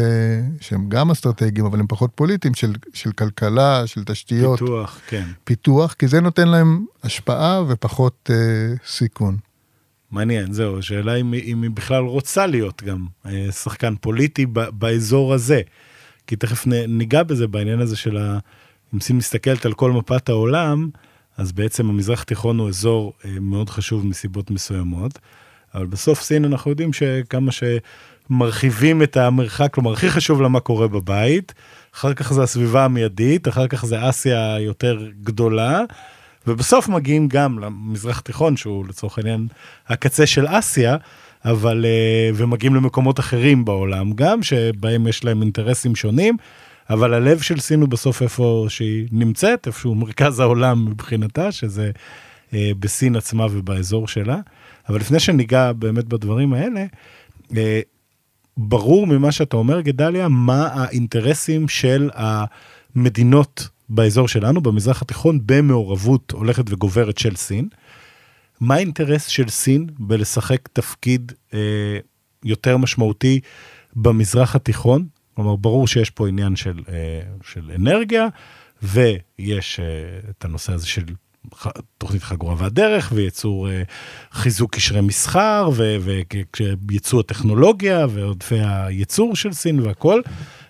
[0.61, 4.59] שהם גם אסטרטגיים, אבל הם פחות פוליטיים, של, של כלכלה, של תשתיות.
[4.59, 5.23] פיתוח, כן.
[5.43, 8.35] פיתוח, כי זה נותן להם השפעה ופחות אה,
[8.87, 9.37] סיכון.
[10.13, 15.33] מעניין, זהו, השאלה אם, אם היא בכלל רוצה להיות גם אה, שחקן פוליטי ב, באזור
[15.33, 15.61] הזה.
[16.27, 18.39] כי תכף ניגע בזה בעניין הזה של ה...
[18.93, 20.89] אם סין מסתכלת על כל מפת העולם,
[21.37, 25.19] אז בעצם המזרח התיכון הוא אזור אה, מאוד חשוב מסיבות מסוימות.
[25.75, 30.87] אבל בסוף סין אנחנו יודעים שכמה שמרחיבים את המרחק, כלומר הכי חשוב לה מה קורה
[30.87, 31.53] בבית,
[31.95, 35.81] אחר כך זה הסביבה המיידית, אחר כך זה אסיה יותר גדולה,
[36.47, 39.47] ובסוף מגיעים גם למזרח התיכון שהוא לצורך העניין
[39.87, 40.97] הקצה של אסיה,
[41.45, 46.37] אבל אה, ומגיעים למקומות אחרים בעולם גם שבהם יש להם אינטרסים שונים.
[46.89, 51.91] אבל הלב של סין הוא בסוף איפה שהיא נמצאת, איפשהו מרכז העולם מבחינתה, שזה
[52.53, 54.39] אה, בסין עצמה ובאזור שלה.
[54.89, 56.85] אבל לפני שניגע באמת בדברים האלה,
[57.57, 57.81] אה,
[58.57, 66.63] ברור ממה שאתה אומר, גדליה, מה האינטרסים של המדינות באזור שלנו, במזרח התיכון, במעורבות הולכת
[66.69, 67.67] וגוברת של סין.
[68.61, 71.97] מה האינטרס של סין בלשחק תפקיד אה,
[72.43, 73.39] יותר משמעותי
[73.95, 75.07] במזרח התיכון?
[75.33, 78.27] כלומר, ברור שיש פה עניין של, אה, של אנרגיה,
[78.83, 79.85] ויש אה,
[80.29, 81.05] את הנושא הזה של
[81.97, 83.83] תוכנית חגורה והדרך, וייצור אה,
[84.31, 85.69] חיזוק קשרי מסחר,
[86.89, 90.21] וייצוא הטכנולוגיה, ועודפי הייצור של סין והכל.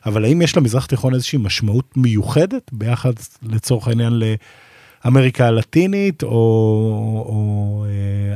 [0.06, 4.14] אבל האם יש למזרח התיכון איזושהי משמעות מיוחדת ביחד לצורך העניין
[5.06, 6.30] לאמריקה הלטינית, או,
[7.28, 7.86] או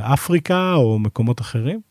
[0.00, 1.87] אפריקה, או מקומות אחרים?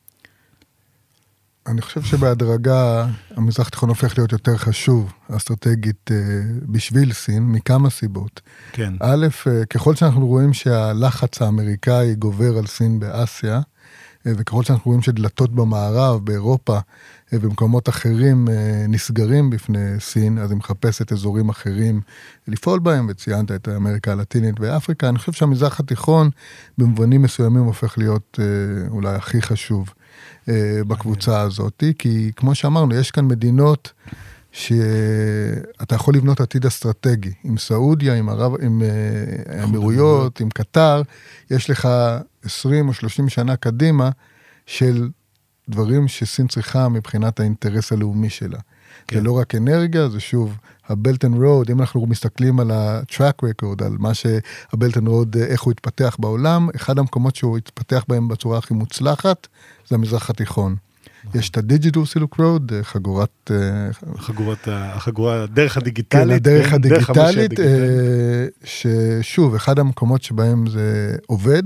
[1.68, 6.18] אני חושב שבהדרגה המזרח התיכון הופך להיות יותר חשוב אסטרטגית אה,
[6.62, 8.42] בשביל סין, מכמה סיבות.
[8.72, 8.94] כן.
[9.00, 13.56] א', אה, ככל שאנחנו רואים שהלחץ האמריקאי גובר על סין באסיה,
[14.28, 16.80] אה, וככל שאנחנו רואים שדלתות במערב, באירופה
[17.34, 18.48] ובמקומות אחרים
[18.90, 22.02] נסגרים בפני סין, אז היא מחפשת אזורים אחרים
[22.48, 26.30] לפעול בהם, וציינת את אמריקה הלטינית ואפריקה, אני חושב שהמזרח התיכון
[26.78, 28.40] במובנים מסוימים הופך להיות
[28.90, 29.94] אולי הכי חשוב.
[30.50, 33.94] אה, בקבוצה הזאת, כי כמו שאמרנו, יש כאן מדינות
[34.52, 37.34] שאתה יכול לבנות עתיד אסטרטגי.
[37.44, 41.02] עם סעודיה, עם ערב, עם אה, האמירויות, עם קטר,
[41.52, 41.88] יש לך
[42.44, 44.10] 20 או 30 שנה קדימה
[44.66, 45.10] של
[45.70, 48.60] דברים שסין צריכה מבחינת האינטרס הלאומי שלה.
[49.08, 49.18] כן.
[49.18, 50.58] זה לא רק אנרגיה, זה שוב
[50.90, 55.08] ה Belt and Road, אם אנחנו מסתכלים על ה-track record, על מה שה Belt and
[55.08, 59.48] Road, איך הוא התפתח בעולם, אחד המקומות שהוא התפתח בהם בצורה הכי מוצלחת,
[59.90, 60.76] זה המזרח התיכון.
[61.24, 61.40] נכון.
[61.40, 63.52] יש את ה Digital Silk Road, חגורת...
[63.52, 63.58] אה,
[64.18, 66.28] חגורת, החגורה, הדרך הדיגיטלית.
[66.28, 71.64] כן, הדרך הדיגיטלית, אה, ששוב, אחד המקומות שבהם זה עובד,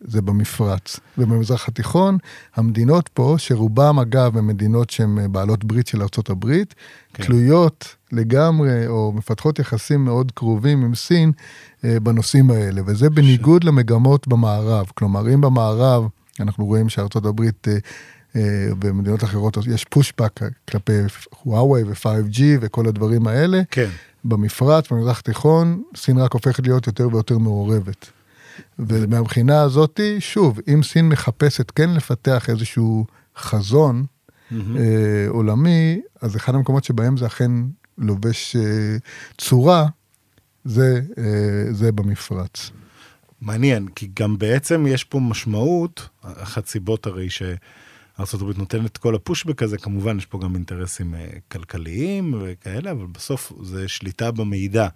[0.00, 1.00] זה במפרץ.
[1.18, 2.18] ובמזרח התיכון,
[2.54, 6.46] המדינות פה, שרובם אגב הם מדינות שהן בעלות ברית של ארה"ב,
[7.14, 7.24] כן.
[7.24, 11.32] תלויות לגמרי, או מפתחות יחסים מאוד קרובים עם סין
[11.84, 13.66] אה, בנושאים האלה, וזה בניגוד ש...
[13.66, 14.86] למגמות במערב.
[14.94, 16.04] כלומר, אם במערב
[16.40, 17.76] אנחנו רואים שארצות הברית אה,
[18.36, 20.92] אה, ומדינות אחרות יש פושבק כלפי
[21.46, 23.88] וואווי ו-5G וכל הדברים האלה, כן.
[24.24, 28.10] במפרץ, במזרח התיכון, סין רק הופכת להיות יותר ויותר מעורבת.
[28.78, 34.54] ומהבחינה הזאתי, שוב, אם סין מחפשת כן לפתח איזשהו חזון mm-hmm.
[34.76, 37.50] אה, עולמי, אז אחד המקומות שבהם זה אכן
[37.98, 38.96] לובש אה,
[39.38, 39.86] צורה,
[40.64, 42.70] זה, אה, זה במפרץ.
[43.40, 49.62] מעניין, כי גם בעצם יש פה משמעות, אחת סיבות הרי שארה"ב נותנת את כל הפושבק
[49.62, 54.88] הזה, כמובן יש פה גם אינטרסים אה, כלכליים וכאלה, אבל בסוף זה שליטה במידע.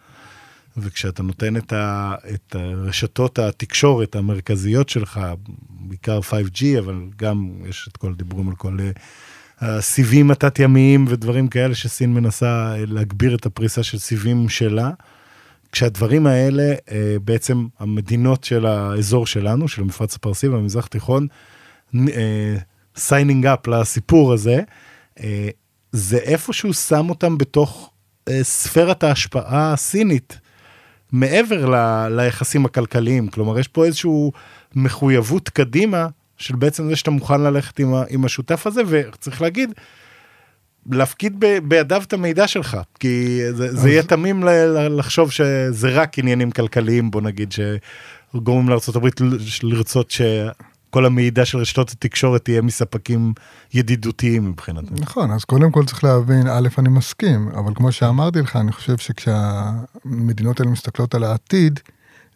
[0.80, 5.20] וכשאתה נותן את, ה, את רשתות התקשורת המרכזיות שלך,
[5.68, 8.90] בעיקר 5G, אבל גם יש את כל הדיבורים על כל אה,
[9.60, 14.90] הסיבים התת-ימיים ודברים כאלה שסין מנסה להגביר את הפריסה של סיבים שלה.
[15.72, 21.26] כשהדברים האלה, אה, בעצם המדינות של האזור שלנו, של המפרץ הפרסי והמזרח התיכון,
[22.96, 24.62] signing up לסיפור הזה,
[25.20, 25.48] אה,
[25.92, 27.90] זה איפשהו שם אותם בתוך
[28.42, 30.38] ספירת ההשפעה הסינית.
[31.12, 33.28] מעבר ל, ליחסים הכלכליים.
[33.28, 34.10] כלומר, יש פה איזושהי
[34.74, 39.72] מחויבות קדימה של בעצם זה שאתה מוכן ללכת עם, ה, עם השותף הזה, וצריך להגיד,
[40.90, 43.80] להפקיד ב, בידיו את המידע שלך, כי זה, אז...
[43.80, 44.48] זה יהיה תמים ל,
[44.98, 49.08] לחשוב שזה רק עניינים כלכליים, בוא נגיד, שגורמים לארה"ב
[49.62, 50.22] לרצות ש...
[50.90, 53.32] כל המידע של רשתות התקשורת תהיה מספקים
[53.74, 54.96] ידידותיים מבחינתנו.
[55.00, 58.96] נכון, אז קודם כל צריך להבין, א', אני מסכים, אבל כמו שאמרתי לך, אני חושב
[58.96, 61.80] שכשהמדינות האלה מסתכלות על העתיד,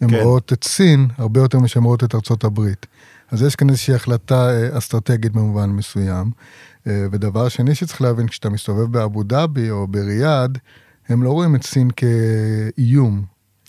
[0.01, 0.21] הן כן.
[0.23, 2.87] רואות את סין הרבה יותר משהן רואות את ארצות הברית.
[3.31, 6.31] אז יש כאן איזושהי החלטה אה, אסטרטגית במובן מסוים.
[6.87, 10.59] אה, ודבר שני שצריך להבין, כשאתה מסתובב באבו דאבי או בריאד,
[11.09, 13.23] הם לא רואים את סין כאיום.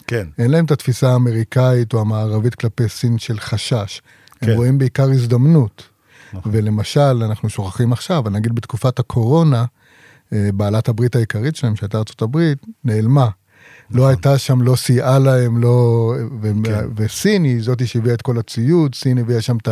[0.08, 0.28] כן.
[0.38, 4.02] אין להם את התפיסה האמריקאית או המערבית כלפי סין של חשש.
[4.46, 4.52] כן.
[4.52, 5.84] הם רואים בעיקר הזדמנות.
[6.34, 6.52] נכון.
[6.56, 9.66] ולמשל, אנחנו שוכחים עכשיו, אני אגיד בתקופת הקורונה,
[10.34, 13.22] אה, בעלת הברית העיקרית שלהם, שהייתה ארצות הברית, נעלמה.
[13.24, 13.30] לא
[13.90, 14.02] נכון.
[14.02, 16.14] לא הייתה שם, לא סייעה להם, לא...
[16.42, 16.52] ו...
[16.64, 16.86] כן.
[16.96, 19.70] וסין היא זאתי שהביאה את כל הציוד, סין הביאה שם את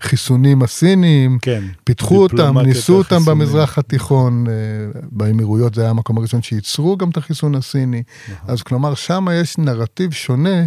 [0.00, 1.64] החיסונים הסיניים, כן.
[1.84, 4.52] פיתחו אותם, ניסו אותם במזרח התיכון, אה,
[5.10, 8.02] באמירויות זה היה המקום הראשון שייצרו גם את החיסון הסיני.
[8.32, 8.50] נכון.
[8.50, 10.66] אז כלומר, שם יש נרטיב שונה אה,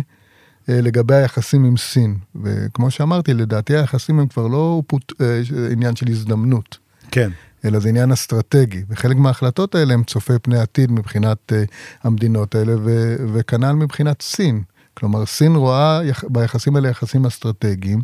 [0.67, 2.17] לגבי היחסים עם סין.
[2.43, 6.78] וכמו שאמרתי, לדעתי היחסים הם כבר לא פוט, אה, עניין של הזדמנות.
[7.12, 7.30] כן.
[7.65, 11.71] אלא זה עניין אסטרטגי, וחלק מההחלטות האלה הם צופי פני עתיד מבחינת uh,
[12.04, 14.63] המדינות האלה, ו- וכנ"ל מבחינת סין.
[14.93, 18.02] כלומר, סין רואה יח- ביחסים האלה יחסים אסטרטגיים,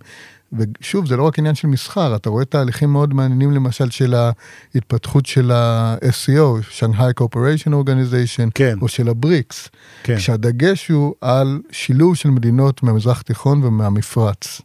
[0.53, 5.25] ושוב, זה לא רק עניין של מסחר, אתה רואה תהליכים מאוד מעניינים למשל של ההתפתחות
[5.25, 8.77] של ה-SEO, Shanghai Cooperation Organization, כן.
[8.81, 9.69] או של הבריקס,
[10.03, 10.15] כן.
[10.17, 14.61] כשהדגש הוא על שילוב של מדינות מהמזרח התיכון ומהמפרץ.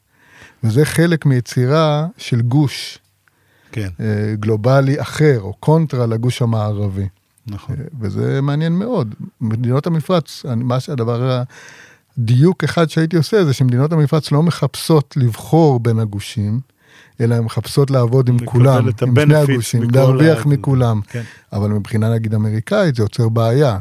[0.64, 2.99] וזה חלק מיצירה של גוש
[3.73, 3.88] כן.
[4.01, 7.09] אה, גלובלי אחר, או קונטרה לגוש המערבי.
[7.47, 7.77] נכון.
[7.79, 9.14] אה, וזה מעניין מאוד.
[9.40, 11.42] מדינות המפרץ, מה שהדבר
[12.18, 16.61] דיוק אחד שהייתי עושה זה שמדינות המפרץ לא מחפשות לבחור בין הגושים,
[17.20, 21.01] אלא הן מחפשות לעבוד עם כולם, עם שני הגושים, להרוויח מכולם.
[21.09, 21.22] כן.
[21.53, 23.79] אבל מבחינה נגיד אמריקאית זה יוצר בעיה.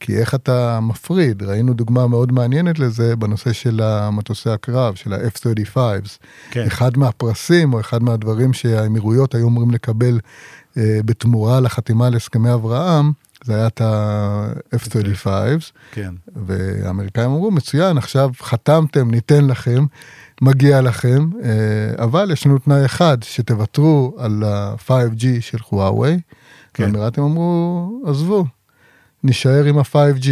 [0.00, 1.42] כי איך אתה מפריד?
[1.42, 5.76] ראינו דוגמה מאוד מעניינת לזה בנושא של המטוסי הקרב, של ה-F-35.
[6.50, 6.66] כן.
[6.66, 10.18] אחד מהפרסים, או אחד מהדברים שהאמירויות היו אמורים לקבל
[10.76, 13.12] אה, בתמורה לחתימה על הסכמי אברהם,
[13.46, 15.26] זה היה את ה-F-35,
[15.92, 16.14] כן.
[16.46, 19.84] והאמריקאים אמרו, מצוין, עכשיו חתמתם, ניתן לכם,
[20.42, 26.20] מגיע לכם, אה, אבל יש לנו תנאי אחד, שתוותרו על ה-5G של חוואווי,
[26.74, 26.82] כן.
[26.82, 28.44] והאמירתים אמרו, עזבו,
[29.24, 30.28] נישאר עם ה-5G.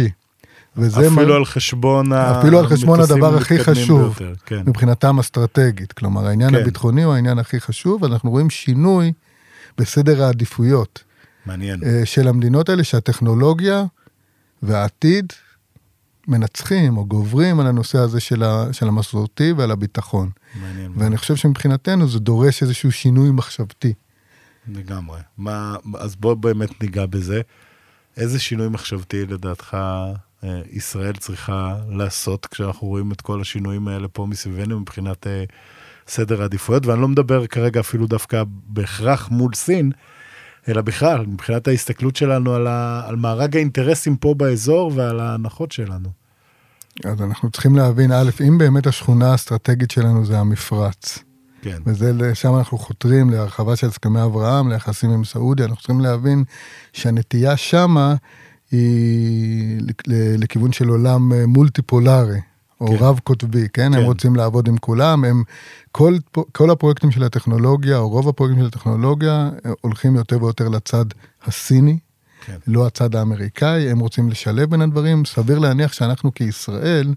[0.77, 1.35] וזה אפילו מה...
[1.35, 4.63] על חשבון אפילו על חשבון הדבר הכי חשוב ביותר, כן.
[4.65, 5.93] מבחינתם אסטרטגית.
[5.93, 6.55] כלומר, העניין כן.
[6.55, 9.11] הביטחוני הוא העניין הכי חשוב, אנחנו רואים שינוי
[9.77, 11.03] בסדר העדיפויות.
[11.45, 11.83] מעניין.
[11.83, 13.83] אה, של המדינות האלה שהטכנולוגיה
[14.63, 15.33] והעתיד
[16.27, 20.29] מנצחים או גוברים על הנושא הזה של, ה, של המסורתי ועל הביטחון.
[20.61, 20.91] מעניין.
[20.95, 23.93] ואני חושב שמבחינתנו זה דורש איזשהו שינוי מחשבתי.
[24.67, 25.19] לגמרי.
[25.37, 27.41] מה, אז בוא באמת ניגע בזה.
[28.17, 29.77] איזה שינוי מחשבתי לדעתך
[30.43, 35.43] אה, ישראל צריכה לעשות כשאנחנו רואים את כל השינויים האלה פה מסביבנו מבחינת אה,
[36.07, 36.85] סדר העדיפויות?
[36.85, 39.91] ואני לא מדבר כרגע אפילו דווקא בהכרח מול סין,
[40.69, 46.09] אלא בכלל, מבחינת ההסתכלות שלנו על, ה, על מארג האינטרסים פה באזור ועל ההנחות שלנו.
[47.05, 51.19] אז אנחנו צריכים להבין, א', אם באמת השכונה האסטרטגית שלנו זה המפרץ,
[51.61, 51.77] כן.
[51.85, 56.43] וזה, שם אנחנו חותרים להרחבה של הסכמי אברהם, ליחסים עם סעודיה, אנחנו צריכים להבין
[56.93, 58.15] שהנטייה שמה
[58.71, 59.81] היא
[60.37, 62.39] לכיוון של עולם אה, מולטיפולרי.
[62.81, 62.95] או כן.
[62.99, 63.91] רב קוטבי, כן?
[63.91, 63.93] כן?
[63.93, 65.43] הם רוצים לעבוד עם כולם, הם,
[65.91, 66.15] כל,
[66.51, 71.05] כל הפרויקטים של הטכנולוגיה, או רוב הפרויקטים של הטכנולוגיה, אה, הולכים יותר ויותר לצד
[71.45, 71.97] הסיני,
[72.45, 72.57] כן.
[72.67, 75.25] לא הצד האמריקאי, הם רוצים לשלב בין הדברים.
[75.25, 77.13] סביר להניח שאנחנו כישראל,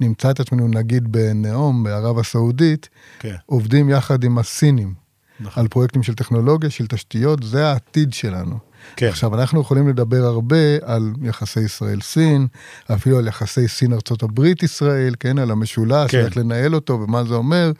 [0.00, 2.88] נמצא את עצמנו נגיד בנאום, בערב הסעודית,
[3.18, 3.34] כן.
[3.46, 5.01] עובדים יחד עם הסינים.
[5.42, 5.60] נכון.
[5.62, 8.58] על פרויקטים של טכנולוגיה, של תשתיות, זה העתיד שלנו.
[8.96, 9.08] כן.
[9.08, 12.46] עכשיו, אנחנו יכולים לדבר הרבה על יחסי ישראל-סין,
[12.92, 16.24] אפילו על יחסי סין-ארצות-הברית-ישראל, כן, על המשולש, כן.
[16.24, 17.72] איך לנהל אותו ומה זה אומר,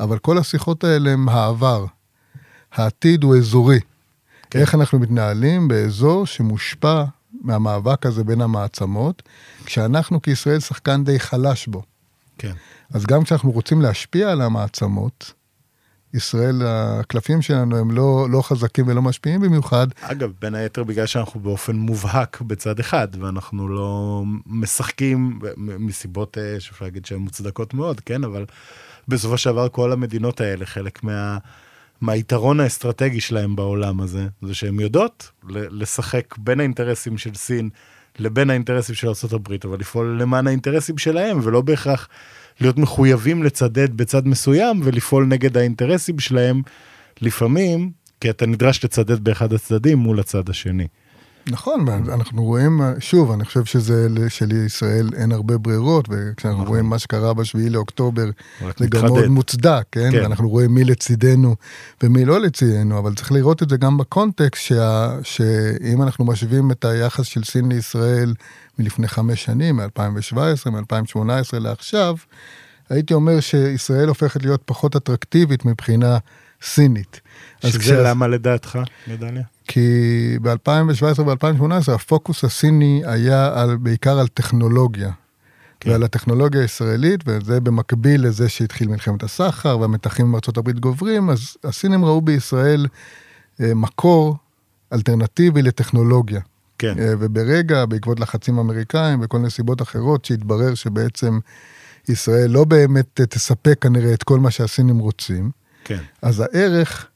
[0.00, 1.86] אבל כל השיחות האלה הם העבר.
[2.72, 3.80] העתיד הוא אזורי.
[4.50, 4.58] כן.
[4.58, 7.04] איך אנחנו מתנהלים באזור שמושפע
[7.42, 9.22] מהמאבק הזה בין המעצמות,
[9.64, 11.82] כשאנחנו כישראל שחקן די חלש בו.
[12.38, 12.52] כן.
[12.92, 15.32] אז גם כשאנחנו רוצים להשפיע על המעצמות,
[16.14, 19.86] ישראל, הקלפים שלנו הם לא, לא חזקים ולא משפיעים במיוחד.
[20.00, 26.84] אגב, בין היתר בגלל שאנחנו באופן מובהק בצד אחד, ואנחנו לא משחקים מסיבות אה, שאפשר
[26.84, 28.24] להגיד שהן מוצדקות מאוד, כן?
[28.24, 28.44] אבל
[29.08, 31.38] בסופו של דבר כל המדינות האלה, חלק מה...
[32.00, 37.70] מהיתרון האסטרטגי שלהם בעולם הזה, זה שהן יודעות לשחק בין האינטרסים של סין
[38.18, 42.08] לבין האינטרסים של ארה"ב, אבל לפעול למען האינטרסים שלהם, ולא בהכרח
[42.60, 46.62] להיות מחויבים לצדד בצד מסוים ולפעול נגד האינטרסים שלהם
[47.20, 47.90] לפעמים,
[48.20, 50.86] כי אתה נדרש לצדד באחד הצדדים מול הצד השני.
[51.50, 56.68] נכון, אנחנו רואים, שוב, אני חושב שזה, שלישראל אין הרבה ברירות, וכשאנחנו נכון.
[56.68, 58.24] רואים מה שקרה בשביעי לאוקטובר,
[58.78, 60.10] זה גם מאוד מוצדק, כן?
[60.12, 60.24] כן?
[60.24, 61.56] אנחנו רואים מי לצידנו
[62.02, 66.84] ומי לא לצידנו, אבל צריך לראות את זה גם בקונטקסט, שה, שאם אנחנו משווים את
[66.84, 68.34] היחס של סין לישראל
[68.78, 72.16] מלפני חמש שנים, מ-2017, מ-2018 לעכשיו,
[72.90, 76.18] הייתי אומר שישראל הופכת להיות פחות אטרקטיבית מבחינה
[76.62, 77.20] סינית.
[77.62, 78.02] שזה כשה...
[78.02, 79.42] למה לדעתך, מדליה?
[79.68, 85.10] כי ב-2017 ו-2018 הפוקוס הסיני היה על, בעיקר על טכנולוגיה.
[85.80, 85.90] כן.
[85.90, 92.04] ועל הטכנולוגיה הישראלית, וזה במקביל לזה שהתחיל מלחמת הסחר והמתחים עם ארה"ב גוברים, אז הסינים
[92.04, 92.86] ראו בישראל
[93.60, 94.36] אה, מקור
[94.92, 96.40] אלטרנטיבי לטכנולוגיה.
[96.78, 96.98] כן.
[96.98, 101.38] אה, וברגע, בעקבות לחצים אמריקאים וכל מיני סיבות אחרות, שהתברר שבעצם
[102.08, 105.50] ישראל לא באמת תספק כנראה את כל מה שהסינים רוצים,
[105.88, 105.98] כן.
[106.22, 107.06] אז הערך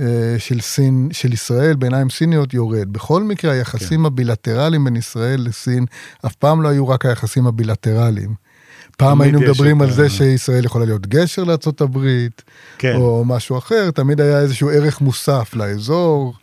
[0.00, 2.92] אה, של סין, של ישראל בעיניים סיניות יורד.
[2.92, 4.06] בכל מקרה, היחסים כן.
[4.06, 5.86] הבילטרליים בין ישראל לסין
[6.26, 8.34] אף פעם לא היו רק היחסים הבילטרליים.
[8.96, 11.98] פעם היינו מדברים על זה שישראל יכולה להיות גשר לארה"ב,
[12.78, 12.94] כן.
[12.96, 16.34] או משהו אחר, תמיד היה איזשהו ערך מוסף לאזור.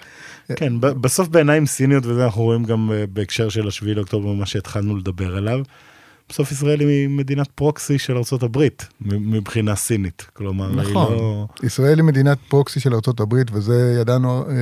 [0.55, 4.97] כן, בסוף בעיניים סיניות, וזה אנחנו רואים גם אה, בהקשר של השביעי לאוקטובר, מה שהתחלנו
[4.97, 5.59] לדבר עליו.
[6.30, 8.67] בסוף ישראל היא מדינת פרוקסי של ארה"ב
[9.01, 10.28] מבחינה סינית.
[10.34, 11.13] כלומר, נכון.
[11.13, 11.47] היא לא...
[11.63, 14.53] ישראל היא מדינת פרוקסי של ארה"ב, וזה ידענו, אה,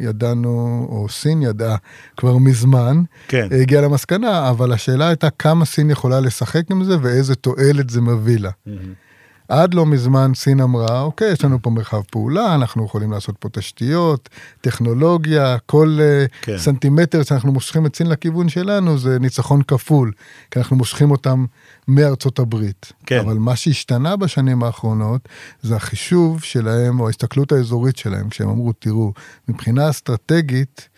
[0.00, 1.76] ידענו, או סין ידעה
[2.16, 3.48] כבר מזמן, כן.
[3.60, 8.38] הגיעה למסקנה, אבל השאלה הייתה כמה סין יכולה לשחק עם זה ואיזה תועלת זה מביא
[8.38, 8.50] לה.
[8.50, 9.07] Mm-hmm.
[9.48, 13.48] עד לא מזמן סין אמרה, אוקיי, יש לנו פה מרחב פעולה, אנחנו יכולים לעשות פה
[13.48, 14.28] תשתיות,
[14.60, 16.58] טכנולוגיה, כל אה, כן.
[16.58, 20.12] סנטימטר שאנחנו מושכים את סין לכיוון שלנו זה ניצחון כפול,
[20.50, 21.44] כי אנחנו מושכים אותם
[21.88, 22.92] מארצות הברית.
[23.06, 23.18] כן.
[23.18, 25.28] אבל מה שהשתנה בשנים האחרונות
[25.62, 29.12] זה החישוב שלהם, או ההסתכלות האזורית שלהם, כשהם אמרו, תראו,
[29.48, 30.88] מבחינה אסטרטגית,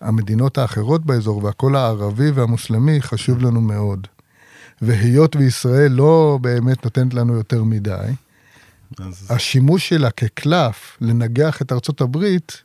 [0.00, 4.06] המדינות האחרות באזור והקול הערבי והמוסלמי חשוב לנו מאוד.
[4.82, 7.96] והיות וישראל לא באמת נותנת לנו יותר מדי,
[8.98, 9.26] אז...
[9.30, 12.62] השימוש שלה כקלף לנגח את ארצות הברית,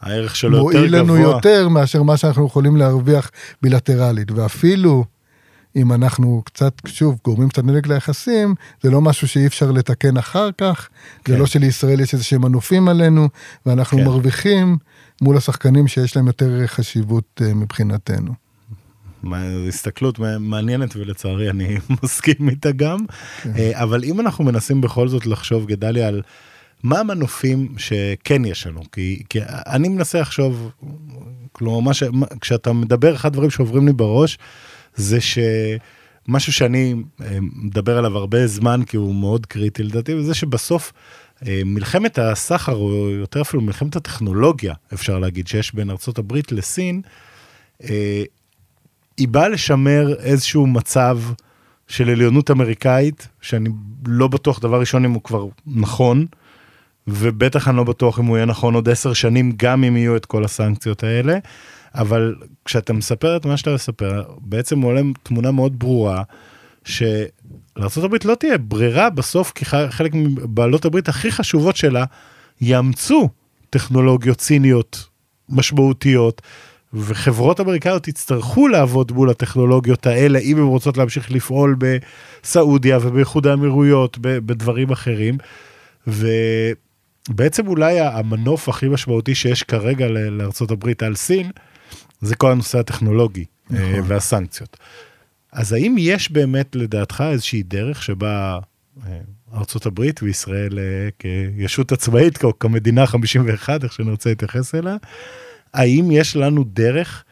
[0.00, 0.80] הערך שלו יותר גבוה.
[0.80, 3.30] מועיל לנו יותר מאשר מה שאנחנו יכולים להרוויח
[3.62, 4.30] בילטרלית.
[4.30, 5.04] ואפילו
[5.76, 10.48] אם אנחנו קצת, שוב, גורמים קצת נדק ליחסים, זה לא משהו שאי אפשר לתקן אחר
[10.58, 10.88] כך.
[11.24, 11.32] כן.
[11.32, 13.28] זה לא שלישראל יש איזה שהם מנופים עלינו,
[13.66, 14.04] ואנחנו כן.
[14.04, 14.76] מרוויחים
[15.22, 18.32] מול השחקנים שיש להם יותר חשיבות אה, מבחינתנו.
[19.68, 22.98] הסתכלות מעניינת ולצערי אני מסכים איתה גם,
[23.42, 23.52] כן.
[23.58, 26.22] אה, אבל אם אנחנו מנסים בכל זאת לחשוב גדליה על
[26.82, 30.70] מה המנופים שכן יש לנו, כי, כי אני מנסה לחשוב,
[31.52, 32.02] כלומר מה ש,
[32.40, 34.38] כשאתה מדבר אחד הדברים שעוברים לי בראש
[34.94, 40.92] זה שמשהו שאני אה, מדבר עליו הרבה זמן כי הוא מאוד קריטי לדעתי, וזה שבסוף
[41.46, 47.02] אה, מלחמת הסחר או יותר אפילו מלחמת הטכנולוגיה אפשר להגיד שיש בין ארה"ב לסין.
[49.18, 51.18] היא באה לשמר איזשהו מצב
[51.88, 53.70] של עליונות אמריקאית, שאני
[54.06, 56.26] לא בטוח דבר ראשון אם הוא כבר נכון,
[57.08, 60.26] ובטח אני לא בטוח אם הוא יהיה נכון עוד עשר שנים, גם אם יהיו את
[60.26, 61.38] כל הסנקציות האלה.
[61.94, 66.22] אבל כשאתה מספר את מה שאתה מספר, בעצם עולה תמונה מאוד ברורה,
[66.84, 72.04] שלארה"ב לא תהיה ברירה בסוף, כי חלק מבעלות הברית הכי חשובות שלה
[72.60, 73.28] יאמצו
[73.70, 75.08] טכנולוגיות ציניות
[75.48, 76.42] משמעותיות,
[76.92, 84.18] וחברות אמריקאיות יצטרכו לעבוד מול הטכנולוגיות האלה אם הן רוצות להמשיך לפעול בסעודיה ובאיחוד האמירויות,
[84.20, 85.38] בדברים אחרים.
[86.06, 90.06] ובעצם אולי המנוף הכי משמעותי שיש כרגע
[90.70, 91.50] הברית על סין,
[92.20, 94.00] זה כל הנושא הטכנולוגי אה, נכון.
[94.06, 94.76] והסנקציות.
[95.52, 98.58] אז האם יש באמת לדעתך איזושהי דרך שבה
[99.06, 99.18] אה,
[99.86, 100.78] הברית וישראל
[101.18, 104.96] כישות עצמאית, או כמדינה 51, איך שנרצה להתייחס אליה,
[105.74, 107.24] האם יש לנו דרך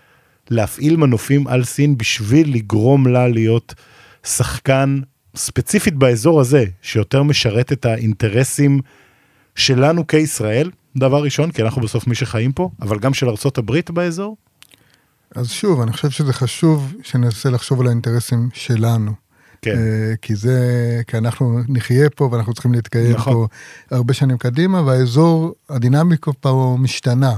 [0.51, 3.75] להפעיל מנופים על סין בשביל לגרום לה להיות
[4.25, 5.01] שחקן
[5.37, 8.81] ספציפית באזור הזה, שיותר משרת את האינטרסים
[9.55, 13.91] שלנו כישראל, דבר ראשון, כי אנחנו בסוף מי שחיים פה, אבל גם של ארצות הברית
[13.91, 14.37] באזור?
[15.35, 19.13] אז שוב, אני חושב שזה חשוב שננסה לחשוב על האינטרסים שלנו.
[19.63, 19.75] כן.
[19.75, 20.61] Uh, כי זה,
[21.07, 23.33] כי אנחנו נחיה פה ואנחנו צריכים להתקיים נכון.
[23.33, 23.47] פה
[23.91, 27.37] הרבה שנים קדימה, והאזור, הדינמיקה פה משתנה.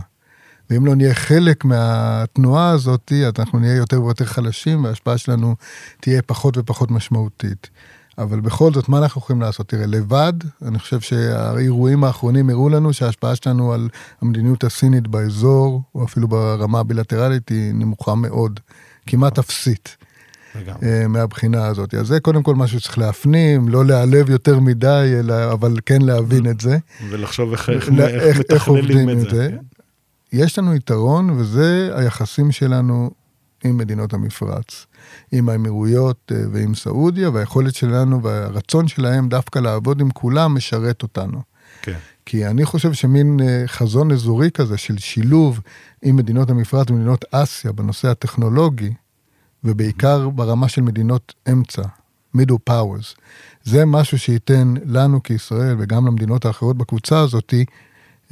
[0.71, 5.55] ואם לא נהיה חלק מהתנועה הזאת, אז אנחנו נהיה יותר ויותר חלשים, וההשפעה שלנו
[6.01, 7.71] תהיה פחות ופחות משמעותית.
[8.19, 9.69] אבל בכל זאת, מה אנחנו יכולים לעשות?
[9.69, 13.89] תראה, לבד, אני חושב שהאירועים האחרונים הראו לנו שההשפעה שלנו על
[14.23, 18.61] המדיניות הסינית באזור, או אפילו ברמה הבילטרלית, היא נמוכה מאוד,
[19.07, 19.97] כמעט אפסית.
[20.83, 21.95] אה, מהבחינה הזאת.
[21.95, 26.51] אז זה קודם כל משהו שצריך להפנים, לא להיעלב יותר מדי, אלא, אבל כן להבין
[26.51, 26.79] את זה.
[27.11, 29.31] ולחשוב איך, איך, איך, איך עובדים את זה.
[29.31, 29.49] זה.
[29.51, 29.78] כן.
[30.33, 33.11] יש לנו יתרון, וזה היחסים שלנו
[33.65, 34.87] עם מדינות המפרץ.
[35.33, 41.43] עם האמירויות אה, ועם סעודיה, והיכולת שלנו והרצון שלהם דווקא לעבוד עם כולם משרת אותנו.
[41.83, 41.99] כן.
[42.27, 45.61] כי אני חושב שמין אה, חזון אזורי כזה של שילוב
[46.03, 48.95] עם מדינות המפרץ ומדינות אסיה בנושא הטכנולוגי,
[49.65, 51.83] ובעיקר ברמה של מדינות אמצע,
[52.37, 53.17] middle powers,
[53.65, 57.65] זה משהו שייתן לנו כישראל וגם למדינות האחרות בקבוצה הזאתי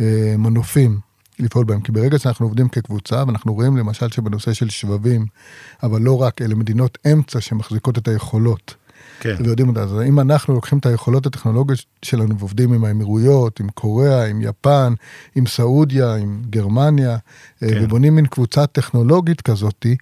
[0.00, 1.05] אה, מנופים
[1.38, 1.80] לפעול בהם.
[1.80, 5.26] כי ברגע שאנחנו עובדים כקבוצה, ואנחנו רואים למשל שבנושא של שבבים,
[5.82, 8.74] אבל לא רק, אלה מדינות אמצע שמחזיקות את היכולות.
[9.20, 9.36] כן.
[9.44, 9.82] ויודעים אותה.
[9.82, 14.94] אז אם אנחנו לוקחים את היכולות הטכנולוגיות שלנו ועובדים עם האמירויות, עם קוריאה, עם יפן,
[15.34, 17.10] עם סעודיה, עם גרמניה,
[17.62, 17.84] אה, כן.
[17.84, 19.96] ובונים מין קבוצה טכנולוגית כזאתי,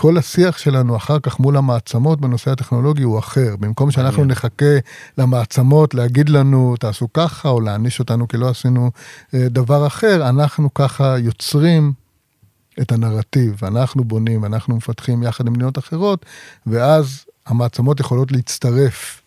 [0.00, 3.56] כל השיח שלנו אחר כך מול המעצמות בנושא הטכנולוגי הוא אחר.
[3.60, 4.78] במקום שאנחנו נחכה
[5.18, 8.90] למעצמות להגיד לנו, תעשו ככה, או להעניש אותנו כי לא עשינו
[9.34, 11.92] אה, דבר אחר, אנחנו ככה יוצרים
[12.80, 16.26] את הנרטיב, אנחנו בונים, אנחנו מפתחים יחד עם מדינות אחרות,
[16.66, 19.22] ואז המעצמות יכולות להצטרף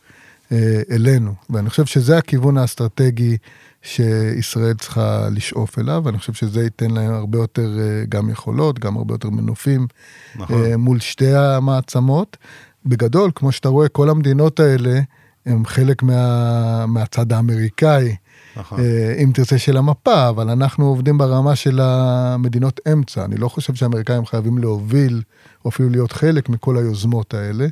[0.51, 1.33] אה, אלינו.
[1.49, 3.37] ואני חושב שזה הכיוון האסטרטגי
[3.83, 8.97] שישראל צריכה לשאוף אליו, ואני חושב שזה ייתן להם הרבה יותר אה, גם יכולות, גם
[8.97, 9.87] הרבה יותר מנופים
[10.35, 10.65] נכון.
[10.65, 12.37] אה, מול שתי המעצמות.
[12.85, 14.99] בגדול, כמו שאתה רואה, כל המדינות האלה
[15.45, 18.15] הם חלק מה, מהצד האמריקאי.
[18.57, 18.79] נכון.
[18.79, 23.25] אה, אם תרצה של המפה, אבל אנחנו עובדים ברמה של המדינות אמצע.
[23.25, 25.21] אני לא חושב שהאמריקאים חייבים להוביל,
[25.65, 27.67] או אפילו להיות חלק מכל היוזמות האלה.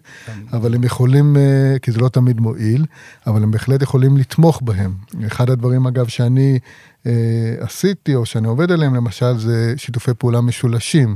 [0.54, 2.86] אבל הם יכולים, אה, כי זה לא תמיד מועיל,
[3.28, 4.94] אבל הם בהחלט יכולים לתמוך בהם.
[5.28, 6.60] אחד הדברים, אגב, שאני
[7.06, 7.12] אה,
[7.60, 11.16] עשיתי, או שאני עובד עליהם, למשל, זה שיתופי פעולה משולשים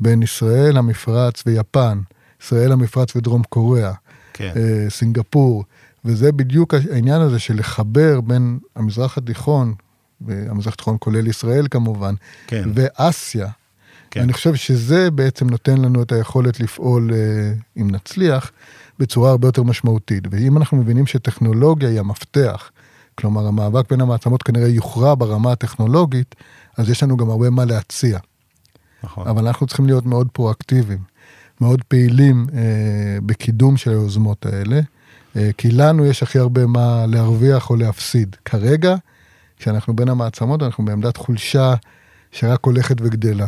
[0.00, 2.00] בין ישראל, המפרץ ויפן,
[2.42, 3.92] ישראל, המפרץ ודרום קוריאה,
[4.32, 4.52] כן.
[4.88, 5.64] סינגפור.
[6.04, 9.74] וזה בדיוק העניין הזה של לחבר בין המזרח התיכון,
[10.20, 12.14] והמזרח התיכון כולל ישראל כמובן,
[12.46, 12.68] כן.
[12.74, 13.48] ואסיה.
[14.16, 14.22] כן.
[14.22, 18.52] אני חושב שזה בעצם נותן לנו את היכולת לפעול, אה, אם נצליח,
[18.98, 20.24] בצורה הרבה יותר משמעותית.
[20.30, 22.70] ואם אנחנו מבינים שטכנולוגיה היא המפתח,
[23.14, 26.34] כלומר המאבק בין המעצמות כנראה יוכרע ברמה הטכנולוגית,
[26.76, 28.18] אז יש לנו גם הרבה מה להציע.
[29.02, 29.28] נכון.
[29.28, 31.00] אבל אנחנו צריכים להיות מאוד פרואקטיביים,
[31.60, 34.80] מאוד פעילים אה, בקידום של היוזמות האלה.
[35.36, 38.36] אה, כי לנו יש הכי הרבה מה להרוויח או להפסיד.
[38.44, 38.94] כרגע,
[39.58, 41.74] כשאנחנו בין המעצמות, אנחנו בעמדת חולשה
[42.32, 43.46] שרק הולכת וגדלה.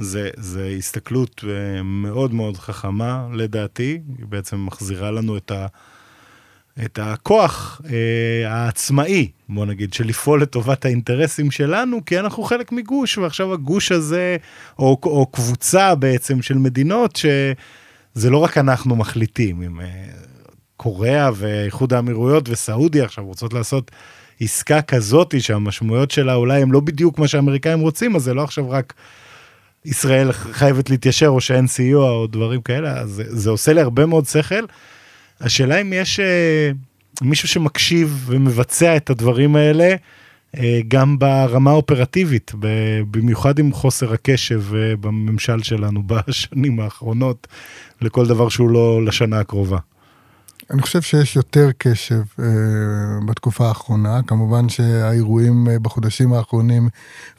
[0.00, 5.66] זה, זה הסתכלות אה, מאוד מאוד חכמה, לדעתי, היא בעצם מחזירה לנו את, ה,
[6.84, 13.18] את הכוח אה, העצמאי, בוא נגיד, של לפעול לטובת האינטרסים שלנו, כי אנחנו חלק מגוש,
[13.18, 14.36] ועכשיו הגוש הזה,
[14.78, 19.86] או, או קבוצה בעצם של מדינות, שזה לא רק אנחנו מחליטים, אם, אה,
[20.76, 23.90] קוריאה ואיחוד האמירויות וסעודיה עכשיו רוצות לעשות
[24.40, 28.70] עסקה כזאתי שהמשמעויות שלה אולי הם לא בדיוק מה שהאמריקאים רוצים, אז זה לא עכשיו
[28.70, 28.94] רק
[29.84, 34.06] ישראל חייבת להתיישר או שאין סיוע או דברים כאלה, אז זה, זה עושה לי הרבה
[34.06, 34.64] מאוד שכל.
[35.40, 36.70] השאלה אם יש אה,
[37.22, 39.94] מישהו שמקשיב ומבצע את הדברים האלה,
[40.56, 42.52] אה, גם ברמה האופרטיבית,
[43.10, 47.46] במיוחד עם חוסר הקשב אה, בממשל שלנו בשנים האחרונות,
[48.00, 49.78] לכל דבר שהוא לא לשנה הקרובה.
[50.70, 52.42] אני חושב שיש יותר קשב uh,
[53.26, 54.20] בתקופה האחרונה.
[54.26, 56.88] כמובן שהאירועים uh, בחודשים האחרונים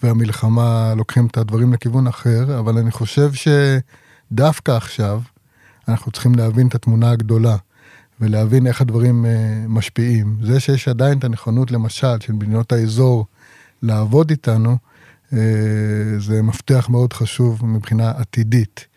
[0.03, 5.21] והמלחמה לוקחים את הדברים לכיוון אחר, אבל אני חושב שדווקא עכשיו
[5.87, 7.55] אנחנו צריכים להבין את התמונה הגדולה
[8.19, 9.27] ולהבין איך הדברים uh,
[9.67, 10.37] משפיעים.
[10.41, 13.25] זה שיש עדיין את הנכונות, למשל, של מדינות האזור
[13.83, 14.77] לעבוד איתנו,
[15.29, 15.35] uh,
[16.17, 18.87] זה מפתח מאוד חשוב מבחינה עתידית.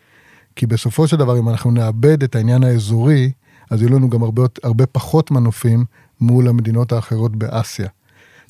[0.55, 3.31] כי בסופו של דבר, אם אנחנו נאבד את העניין האזורי,
[3.69, 5.85] אז יהיו לנו גם הרבה, הרבה פחות מנופים
[6.21, 7.87] מול המדינות האחרות באסיה.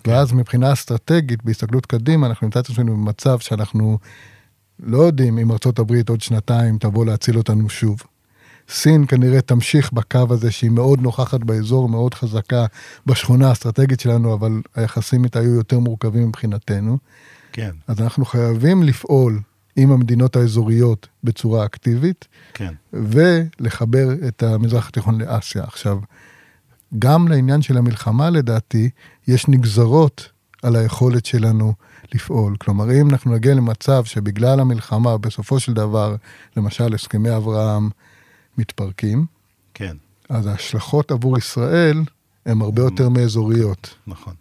[0.04, 0.12] כן.
[0.12, 3.98] ואז מבחינה אסטרטגית, בהסתכלות קדימה, אנחנו נמצא את עצמנו במצב שאנחנו
[4.80, 8.04] לא יודעים אם ארצות הברית עוד שנתיים תבוא להציל אותנו שוב.
[8.70, 12.66] סין כנראה תמשיך בקו הזה שהיא מאוד נוכחת באזור, מאוד חזקה
[13.06, 16.98] בשכונה האסטרטגית שלנו, אבל היחסים איתה היו יותר מורכבים מבחינתנו.
[17.52, 17.72] כן.
[17.88, 19.40] אז אנחנו חייבים לפעול
[19.76, 22.74] עם המדינות האזוריות בצורה אקטיבית, כן.
[22.94, 25.64] ולחבר את המזרח התיכון לאסיה.
[25.64, 26.00] עכשיו,
[27.00, 28.90] גם לעניין של המלחמה לדעתי,
[29.28, 30.30] יש נגזרות
[30.64, 31.74] על היכולת שלנו
[32.14, 32.56] לפעול.
[32.58, 36.16] כלומר, אם אנחנו נגיע למצב שבגלל המלחמה, בסופו של דבר,
[36.58, 37.90] למשל הסכמי אברהם
[38.58, 39.26] מתפרקים,
[39.74, 39.96] כן.
[40.30, 42.04] אז ההשלכות עבור ישראל
[42.46, 43.96] הן הרבה יותר מאזוריות.
[44.08, 44.34] נכון.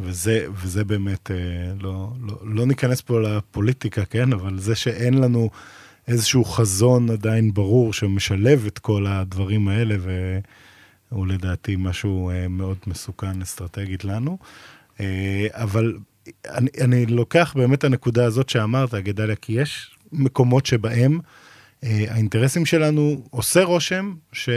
[0.00, 1.36] וזה, וזה באמת, אה,
[1.80, 4.32] לא, לא, לא ניכנס פה לפוליטיקה, כן?
[4.32, 5.50] אבל זה שאין לנו
[6.08, 9.96] איזשהו חזון עדיין ברור שמשלב את כל הדברים האלה,
[11.10, 14.38] והוא לדעתי משהו אה, מאוד מסוכן אסטרטגית לנו.
[15.00, 15.96] אה, אבל
[16.48, 21.18] אני, אני לוקח באמת את הנקודה הזאת שאמרת, גדליה, כי יש מקומות שבהם
[21.82, 24.48] האינטרסים שלנו, עושה רושם ש...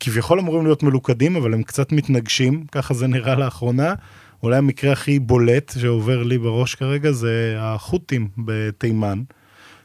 [0.00, 3.94] כביכול אמורים להיות מלוכדים, אבל הם קצת מתנגשים, ככה זה נראה לאחרונה.
[4.42, 9.22] אולי המקרה הכי בולט שעובר לי בראש כרגע זה החות'ים בתימן,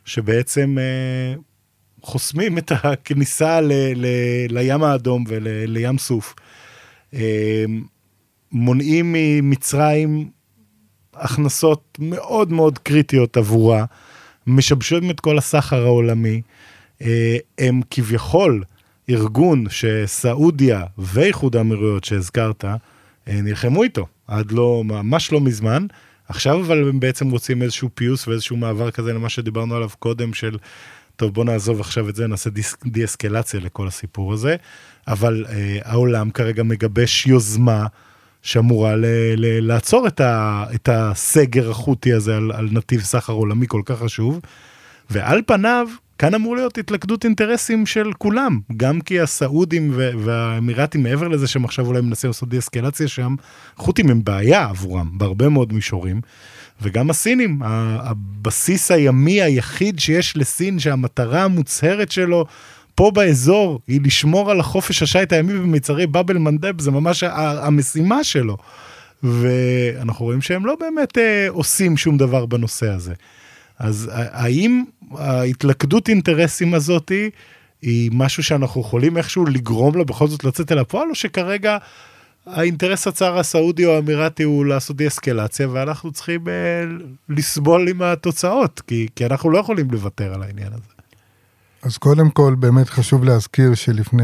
[0.06, 1.36] שבעצם אה,
[2.02, 4.06] חוסמים את הכניסה ל, ל,
[4.50, 6.36] לים האדום ולים סוף.
[7.14, 7.66] אה,
[8.52, 10.30] מונעים ממצרים
[11.14, 13.86] הכנסות מאוד מאוד קריטיות עבורה,
[14.48, 16.42] משבשים את כל הסחר העולמי.
[17.02, 18.64] אה, הם כביכול
[19.12, 22.76] ארגון שסעודיה ואיחוד האמירויות שהזכרת, אה,
[23.28, 25.86] נלחמו איתו עד לא, ממש לא מזמן.
[26.28, 30.58] עכשיו אבל הם בעצם רוצים איזשהו פיוס ואיזשהו מעבר כזה למה שדיברנו עליו קודם של,
[31.16, 32.50] טוב בוא נעזוב עכשיו את זה, נעשה
[32.86, 34.56] די-אסקלציה לכל הסיפור הזה.
[35.08, 37.86] אבל אה, העולם כרגע מגבש יוזמה
[38.42, 39.06] שאמורה ל,
[39.38, 44.00] ל, לעצור את, ה, את הסגר החוטי הזה על, על נתיב סחר עולמי כל כך
[44.00, 44.40] חשוב.
[45.10, 45.88] ועל פניו
[46.22, 51.86] כאן אמור להיות התלכדות אינטרסים של כולם, גם כי הסעודים והאמירתים, מעבר לזה שהם עכשיו
[51.86, 53.36] אולי מנסים לעשות די-אסקלציה שם,
[53.76, 56.22] חות'ים הם בעיה עבורם בהרבה מאוד מישורים.
[56.82, 62.46] וגם הסינים, הבסיס הימי היחיד שיש לסין, שהמטרה המוצהרת שלו
[62.96, 68.58] פה באזור היא לשמור על החופש השיט הימי במצרי באבל מנדב, זה ממש המשימה שלו.
[69.24, 73.14] ואנחנו רואים שהם לא באמת אה, עושים שום דבר בנושא הזה.
[73.82, 77.30] אז האם ההתלכדות אינטרסים הזאתי
[77.82, 81.78] היא משהו שאנחנו יכולים איכשהו לגרום לה בכל זאת לצאת אל הפועל, או שכרגע
[82.46, 86.54] האינטרס הצער הסעודי או האמירתי הוא לעשות די אסקלציה, ואנחנו צריכים אה,
[87.30, 90.94] לסבול עם התוצאות, כי, כי אנחנו לא יכולים לוותר על העניין הזה.
[91.84, 94.24] אז קודם כל, באמת חשוב להזכיר שלפני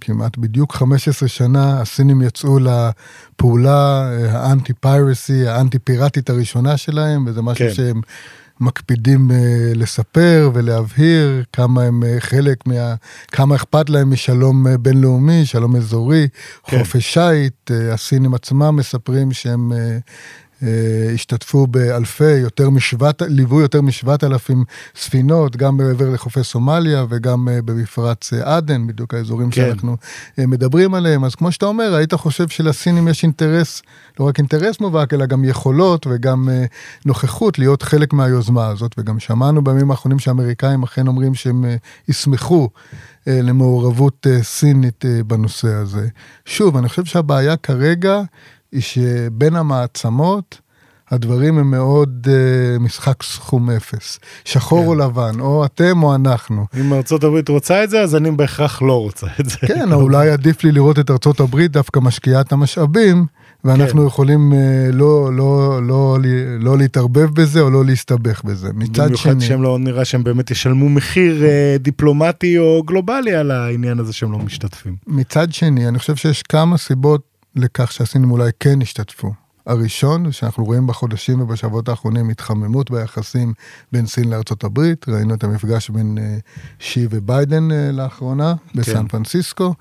[0.00, 7.74] כמעט בדיוק 15 שנה, הסינים יצאו לפעולה אה, האנטי-פיירסי, האנטי-פיראטית הראשונה שלהם, וזה משהו כן.
[7.74, 8.00] שהם...
[8.60, 12.94] מקפידים אה, לספר ולהבהיר כמה הם אה, חלק מה...
[13.32, 16.28] כמה אכפת להם משלום אה, בינלאומי, שלום אזורי,
[16.64, 16.78] כן.
[16.78, 19.72] חופש שיט, הסינים עצמם מספרים שהם
[21.14, 24.64] השתתפו באלפי, יותר משבעת, ליוו יותר משבעת אלפים
[24.96, 29.66] ספינות, גם מעבר לחופי סומליה וגם אה, במפרץ אה, עדן, בדיוק האזורים כן.
[29.66, 29.96] שאנחנו
[30.38, 31.24] מדברים עליהם.
[31.24, 33.82] אז כמו שאתה אומר, היית חושב שלסינים יש אינטרס,
[34.20, 36.48] לא רק אינטרס מובהק, אלא גם יכולות וגם
[37.04, 41.64] נוכחות להיות חלק מהיוזמה הזאת, וגם שמענו בימים האחרונים שהאמריקאים אכן אומרים שהם
[42.08, 42.68] ישמחו.
[43.28, 46.08] למעורבות סינית בנושא הזה.
[46.44, 48.22] שוב, אני חושב שהבעיה כרגע
[48.76, 50.60] היא שבין המעצמות,
[51.10, 54.86] הדברים הם מאוד uh, משחק סכום אפס, שחור כן.
[54.86, 56.66] או לבן, או אתם או אנחנו.
[56.80, 59.56] אם ארצות הברית רוצה את זה, אז אני בהכרח לא רוצה את זה.
[59.66, 63.26] כן, או אולי עדיף לי לראות את ארצות הברית דווקא משקיעה את המשאבים,
[63.64, 64.06] ואנחנו כן.
[64.06, 64.56] יכולים uh,
[64.92, 66.18] לא, לא, לא, לא,
[66.60, 68.68] לא להתערבב בזה או לא להסתבך בזה.
[68.74, 69.06] מצד שני...
[69.06, 74.12] במיוחד שהם לא נראה שהם באמת ישלמו מחיר uh, דיפלומטי או גלובלי על העניין הזה
[74.12, 74.96] שהם לא משתתפים.
[75.06, 79.32] מצד שני, אני חושב שיש כמה סיבות לכך שהסינים אולי כן השתתפו.
[79.66, 83.52] הראשון, שאנחנו רואים בחודשים ובשבועות האחרונים התחממות ביחסים
[83.92, 86.42] בין סין לארצות הברית, ראינו את המפגש בין uh,
[86.78, 89.08] שי וביידן uh, לאחרונה בסן כן.
[89.08, 89.74] פרנסיסקו,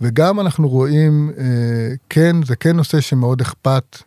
[0.00, 1.40] וגם אנחנו רואים, uh,
[2.08, 3.98] כן, זה כן נושא שמאוד אכפת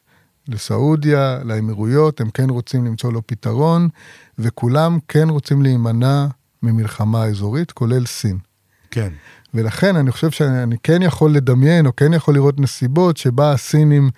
[0.47, 3.89] לסעודיה, לאמירויות, הם כן רוצים למצוא לו פתרון,
[4.39, 6.25] וכולם כן רוצים להימנע
[6.63, 8.37] ממלחמה אזורית, כולל סין.
[8.91, 9.09] כן.
[9.55, 14.09] ולכן אני חושב שאני כן יכול לדמיין, או כן יכול לראות נסיבות שבה הסינים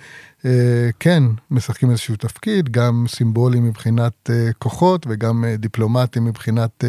[0.46, 6.84] אה, כן, משחקים איזשהו תפקיד, גם סימבולי מבחינת אה, כוחות וגם אה, דיפלומטי מבחינת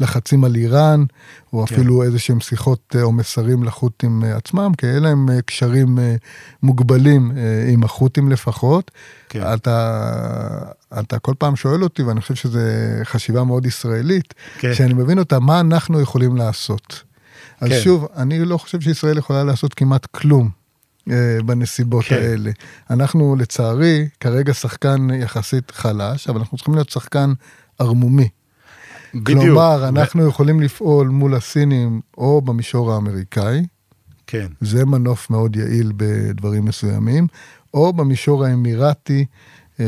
[0.00, 1.04] לחצים על איראן,
[1.52, 1.74] או כן.
[1.74, 5.98] אפילו איזה שהם שיחות או מסרים לחות'ים עצמם, כי אלה הם קשרים
[6.62, 7.32] מוגבלים
[7.72, 8.90] עם החות'ים לפחות.
[9.28, 9.42] כן.
[9.54, 10.00] אתה,
[11.00, 12.60] אתה כל פעם שואל אותי, ואני חושב שזו
[13.04, 14.74] חשיבה מאוד ישראלית, כן.
[14.74, 17.11] שאני מבין אותה, מה אנחנו יכולים לעשות.
[17.62, 17.80] אז כן.
[17.80, 20.50] שוב, אני לא חושב שישראל יכולה לעשות כמעט כלום.
[21.10, 22.14] אה, בנסיבות כן.
[22.14, 22.50] האלה.
[22.90, 27.32] אנחנו לצערי כרגע שחקן יחסית חלש, אבל אנחנו צריכים להיות שחקן
[27.78, 28.28] ערמומי.
[29.14, 29.40] בדיוק.
[29.40, 30.28] כלומר, אנחנו ו...
[30.28, 33.66] יכולים לפעול מול הסינים או במישור האמריקאי,
[34.26, 34.46] כן.
[34.60, 37.26] זה מנוף מאוד יעיל בדברים מסוימים,
[37.74, 39.24] או במישור האמירתי
[39.80, 39.86] אה,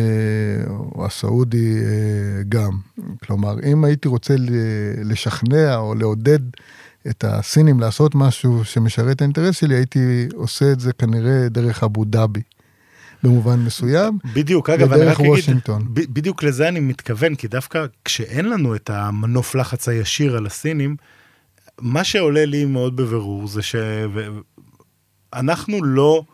[0.68, 2.78] או הסעודי אה, גם.
[3.24, 4.34] כלומר, אם הייתי רוצה
[5.04, 6.38] לשכנע או לעודד
[7.10, 12.04] את הסינים לעשות משהו שמשרת את האינטרס שלי, הייתי עושה את זה כנראה דרך אבו
[12.04, 12.42] דאבי.
[13.22, 14.18] במובן מסוים.
[14.34, 15.82] בדיוק, אגב, אני רק וושינגטון.
[15.82, 20.96] אגיד, בדיוק לזה אני מתכוון, כי דווקא כשאין לנו את המנוף לחץ הישיר על הסינים,
[21.80, 23.60] מה שעולה לי מאוד בבירור זה
[25.32, 26.24] שאנחנו לא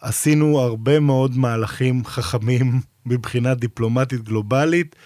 [0.00, 4.96] עשינו הרבה מאוד מהלכים חכמים מבחינה דיפלומטית גלובלית,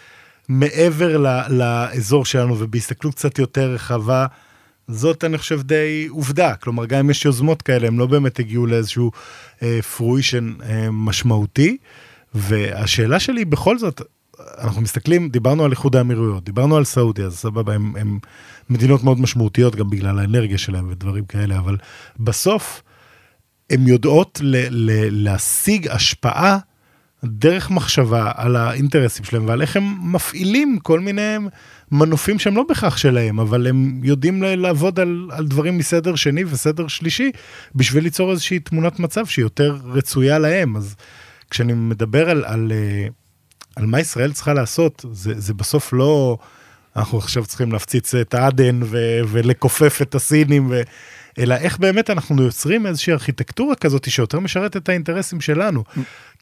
[0.48, 1.16] מעבר
[1.48, 4.26] לאזור שלנו ובהסתכלות קצת יותר רחבה.
[4.88, 8.66] זאת אני חושב די עובדה, כלומר גם אם יש יוזמות כאלה הם לא באמת הגיעו
[8.66, 9.10] לאיזשהו
[9.62, 11.76] אה, פרוישן אה, משמעותי.
[12.34, 14.02] והשאלה שלי בכל זאת,
[14.58, 18.18] אנחנו מסתכלים, דיברנו על איחוד האמירויות, דיברנו על סעודיה, אז סבבה, הם
[18.70, 21.76] מדינות מאוד משמעותיות גם בגלל האנרגיה שלהם ודברים כאלה, אבל
[22.20, 22.82] בסוף
[23.70, 26.58] הן יודעות ל- ל- להשיג השפעה
[27.24, 31.36] דרך מחשבה על האינטרסים שלהם ועל איך הם מפעילים כל מיני
[31.94, 36.88] מנופים שהם לא בהכרח שלהם, אבל הם יודעים לעבוד על, על דברים מסדר שני וסדר
[36.88, 37.30] שלישי,
[37.74, 40.76] בשביל ליצור איזושהי תמונת מצב שהיא יותר רצויה להם.
[40.76, 40.94] אז
[41.50, 43.06] כשאני מדבר על, על, אה,
[43.76, 46.38] על מה ישראל צריכה לעשות, זה, זה בסוף לא,
[46.96, 50.80] אנחנו עכשיו צריכים להפציץ את עדן ו, ולכופף את הסינים, ו,
[51.38, 55.84] אלא איך באמת אנחנו יוצרים איזושהי ארכיטקטורה כזאת שיותר משרת את האינטרסים שלנו.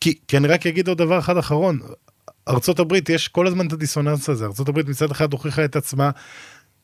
[0.01, 1.79] כי, כי אני רק אגיד עוד דבר אחד אחרון,
[2.49, 6.11] ארצות הברית יש כל הזמן את הדיסוננס הזה, ארצות הברית מצד אחד הוכיחה את עצמה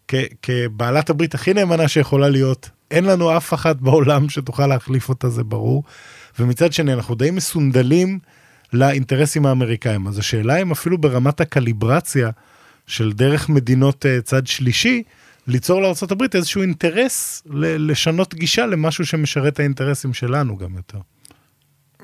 [0.09, 5.29] כ- כבעלת הברית הכי נאמנה שיכולה להיות, אין לנו אף אחת בעולם שתוכל להחליף אותה,
[5.29, 5.85] זה ברור,
[6.39, 8.19] ומצד שני אנחנו די מסונדלים
[8.73, 12.31] לאינטרסים האמריקאים, אז השאלה אם אפילו ברמת הקליברציה
[12.87, 15.03] של דרך מדינות uh, צד שלישי,
[15.47, 20.99] ליצור לארה"ב איזשהו אינטרס לשנות גישה למשהו שמשרת האינטרסים שלנו גם יותר.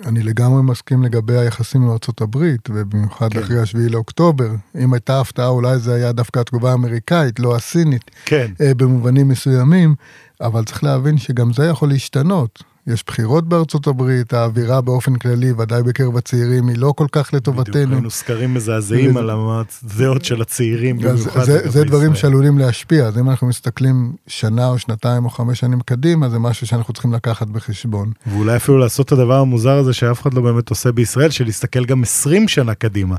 [0.07, 2.37] אני לגמרי מסכים לגבי היחסים עם ארה"ב,
[2.69, 3.39] ובמיוחד כן.
[3.39, 4.51] אחרי השביעי לאוקטובר.
[4.79, 8.53] אם הייתה הפתעה, אולי זה היה דווקא התגובה האמריקאית, לא הסינית, כן.
[8.61, 9.95] אה, במובנים מסוימים,
[10.41, 12.74] אבל צריך להבין שגם זה יכול להשתנות.
[12.87, 17.75] יש בחירות בארצות הברית, האווירה באופן כללי, ודאי בקרב הצעירים, היא לא כל כך לטובתנו.
[17.75, 21.45] בדיוק, ראינו סקרים מזעזעים על הדעות של הצעירים במיוחד.
[21.45, 25.81] זה, זה דברים שעלולים להשפיע, אז אם אנחנו מסתכלים שנה או שנתיים או חמש שנים
[25.81, 28.13] קדימה, זה משהו שאנחנו צריכים לקחת בחשבון.
[28.27, 31.85] ואולי אפילו לעשות את הדבר המוזר הזה שאף אחד לא באמת עושה בישראל, של להסתכל
[31.85, 33.17] גם 20 שנה קדימה,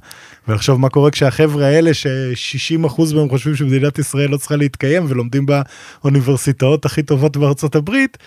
[0.47, 6.85] ולחשוב מה קורה כשהחבר'ה האלה, ש-60% מהם חושבים שמדינת ישראל לא צריכה להתקיים ולומדים באוניברסיטאות
[6.85, 8.17] הכי טובות בארצות הברית,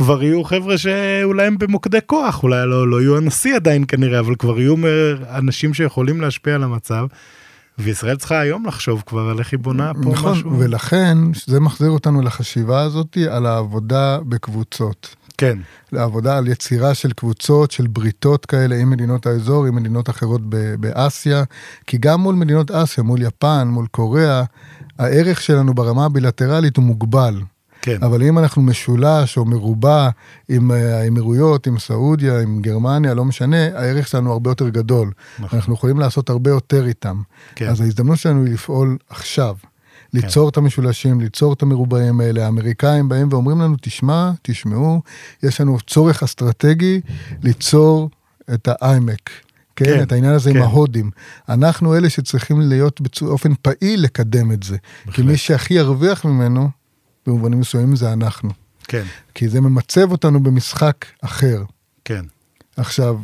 [0.00, 4.34] כבר יהיו חבר'ה שאולי הם במוקדי כוח, אולי לא, לא יהיו הנשיא עדיין כנראה, אבל
[4.34, 4.74] כבר יהיו
[5.34, 7.06] אנשים שיכולים להשפיע על המצב.
[7.78, 10.58] וישראל צריכה היום לחשוב כבר על איך היא בונה פה נכון, משהו.
[10.58, 15.16] ולכן זה מחזיר אותנו לחשיבה הזאת על העבודה בקבוצות.
[15.38, 15.58] כן.
[15.92, 20.40] לעבודה על יצירה של קבוצות, של בריתות כאלה עם מדינות האזור, עם מדינות אחרות
[20.80, 21.44] באסיה,
[21.86, 24.42] כי גם מול מדינות אסיה, מול יפן, מול קוריאה,
[24.98, 27.40] הערך שלנו ברמה הבילטרלית הוא מוגבל.
[27.82, 27.96] כן.
[28.02, 30.08] אבל אם אנחנו משולש או מרובע
[30.48, 35.10] עם אה, האמירויות, עם סעודיה, עם גרמניה, לא משנה, הערך שלנו הרבה יותר גדול.
[35.38, 35.58] נכון.
[35.58, 37.22] אנחנו יכולים לעשות הרבה יותר איתם.
[37.54, 37.68] כן.
[37.68, 39.56] אז ההזדמנות שלנו היא לפעול עכשיו.
[40.14, 40.52] ליצור כן.
[40.52, 42.44] את המשולשים, ליצור את המרובעים האלה.
[42.44, 45.02] האמריקאים באים ואומרים לנו, תשמע, תשמעו,
[45.42, 47.00] יש לנו צורך אסטרטגי
[47.42, 48.10] ליצור
[48.54, 49.30] את האיימק.
[49.76, 50.56] כן, כן, את העניין הזה כן.
[50.56, 51.10] עם ההודים.
[51.48, 54.76] אנחנו אלה שצריכים להיות באופן פעיל לקדם את זה.
[55.06, 55.16] בהחלט.
[55.16, 56.68] כי מי שהכי ירוויח ממנו
[57.26, 58.50] במובנים מסוימים זה אנחנו.
[58.84, 59.04] כן.
[59.34, 61.62] כי זה ממצב אותנו במשחק אחר.
[62.04, 62.24] כן.
[62.76, 63.18] עכשיו,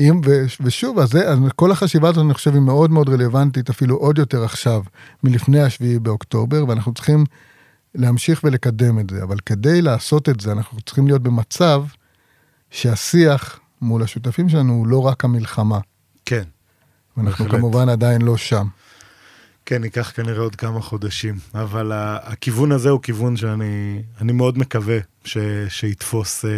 [0.00, 3.70] אם, ו, ושוב, אז זה, אז כל החשיבה הזאת אני חושב היא מאוד מאוד רלוונטית,
[3.70, 4.82] אפילו עוד יותר עכשיו,
[5.24, 7.24] מלפני השביעי באוקטובר, ואנחנו צריכים
[7.94, 9.22] להמשיך ולקדם את זה.
[9.22, 11.84] אבל כדי לעשות את זה, אנחנו צריכים להיות במצב
[12.70, 15.78] שהשיח מול השותפים שלנו הוא לא רק המלחמה.
[16.24, 16.44] כן.
[17.16, 17.60] ואנחנו בהחלט.
[17.60, 18.66] כמובן עדיין לא שם.
[19.66, 25.38] כן, ייקח כנראה עוד כמה חודשים, אבל הכיוון הזה הוא כיוון שאני מאוד מקווה ש,
[25.68, 26.50] שיתפוס אה,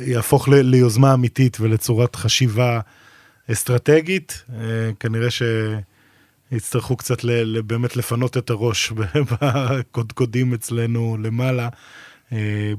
[0.00, 2.80] יהפוך ל, ליוזמה אמיתית ולצורת חשיבה
[3.52, 4.44] אסטרטגית.
[5.00, 5.28] כנראה
[6.50, 8.92] שיצטרכו קצת ל, באמת לפנות את הראש
[9.30, 11.68] בקודקודים אצלנו למעלה,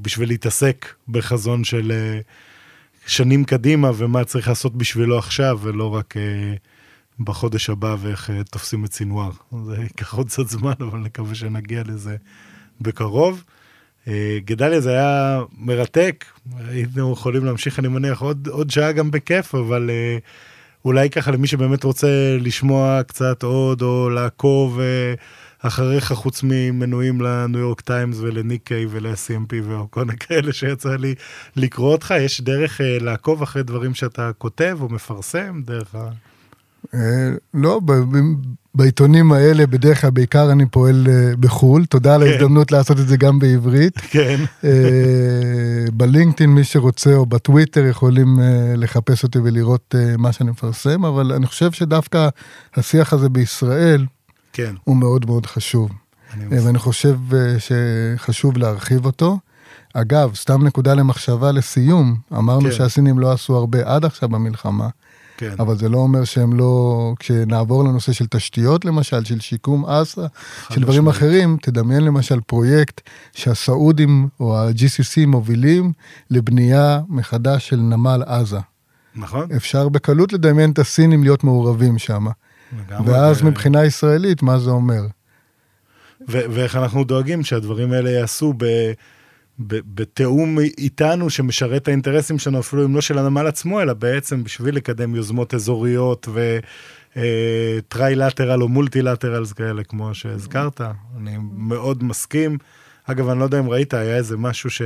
[0.01, 1.91] בשביל להתעסק בחזון של
[3.07, 6.13] שנים קדימה ומה צריך לעשות בשבילו עכשיו, ולא רק...
[7.19, 9.31] בחודש הבא ואיך אה, תופסים את סינואר.
[9.65, 12.15] זה ייקח עוד קצת זמן, אבל נקווה שנגיע לזה
[12.81, 13.43] בקרוב.
[14.07, 16.25] אה, גדליה זה היה מרתק,
[16.67, 20.17] היינו יכולים להמשיך, אני מניח, עוד, עוד שעה גם בכיף, אבל אה,
[20.85, 24.79] אולי ככה למי שבאמת רוצה לשמוע קצת עוד, או לעקוב
[25.59, 31.15] אחריך, חוץ ממנויים לניו יורק טיימס ולניקיי ול-CMP וכל כאלה שיצא לי
[31.55, 36.09] לקרוא אותך, יש דרך לעקוב אחרי דברים שאתה כותב או מפרסם, דרך ה...
[36.93, 36.99] אה,
[37.53, 37.81] לא,
[38.75, 42.31] בעיתונים האלה בדרך כלל בעיקר אני פועל אה, בחו"ל, תודה על כן.
[42.31, 43.97] ההזדמנות לעשות את זה גם בעברית.
[43.97, 44.39] כן.
[44.63, 44.69] אה,
[45.93, 48.39] בלינקדאין מי שרוצה או בטוויטר יכולים
[48.77, 52.29] לחפש אותי ולראות מה שאני מפרסם, אבל אני חושב שדווקא
[52.75, 54.05] השיח הזה בישראל
[54.53, 54.75] כן.
[54.83, 55.89] הוא מאוד מאוד חשוב.
[56.33, 57.17] אני ואני חושב
[57.59, 59.39] שחשוב להרחיב אותו.
[59.93, 62.71] אגב, סתם נקודה למחשבה לסיום, אמרנו כן.
[62.71, 64.89] שהסינים לא עשו הרבה עד עכשיו במלחמה.
[65.37, 65.55] כן.
[65.59, 70.25] אבל זה לא אומר שהם לא, כשנעבור לנושא של תשתיות למשל, של שיקום אסא,
[70.69, 71.07] של דברים.
[71.07, 73.01] אחרים, תדמיין למשל פרויקט
[73.33, 75.91] שהסעודים או ה-GCC מובילים
[76.31, 78.59] לבנייה מחדש של נמל עזה.
[79.15, 79.51] נכון.
[79.55, 82.25] אפשר בקלות לדמיין את הסינים להיות מעורבים שם.
[83.05, 83.45] ואז ו...
[83.45, 85.01] מבחינה ישראלית, מה זה אומר?
[86.27, 88.65] ואיך אנחנו דואגים שהדברים האלה ייעשו ב...
[89.59, 94.75] בתיאום איתנו שמשרת את האינטרסים שלנו, אפילו אם לא של הנמל עצמו, אלא בעצם בשביל
[94.75, 96.27] לקדם יוזמות אזוריות
[97.15, 100.81] ו trilateral או multilaterals כאלה, כמו שהזכרת.
[101.17, 102.57] אני מאוד מסכים.
[103.03, 104.81] אגב, אני לא יודע אם ראית, היה איזה משהו ש...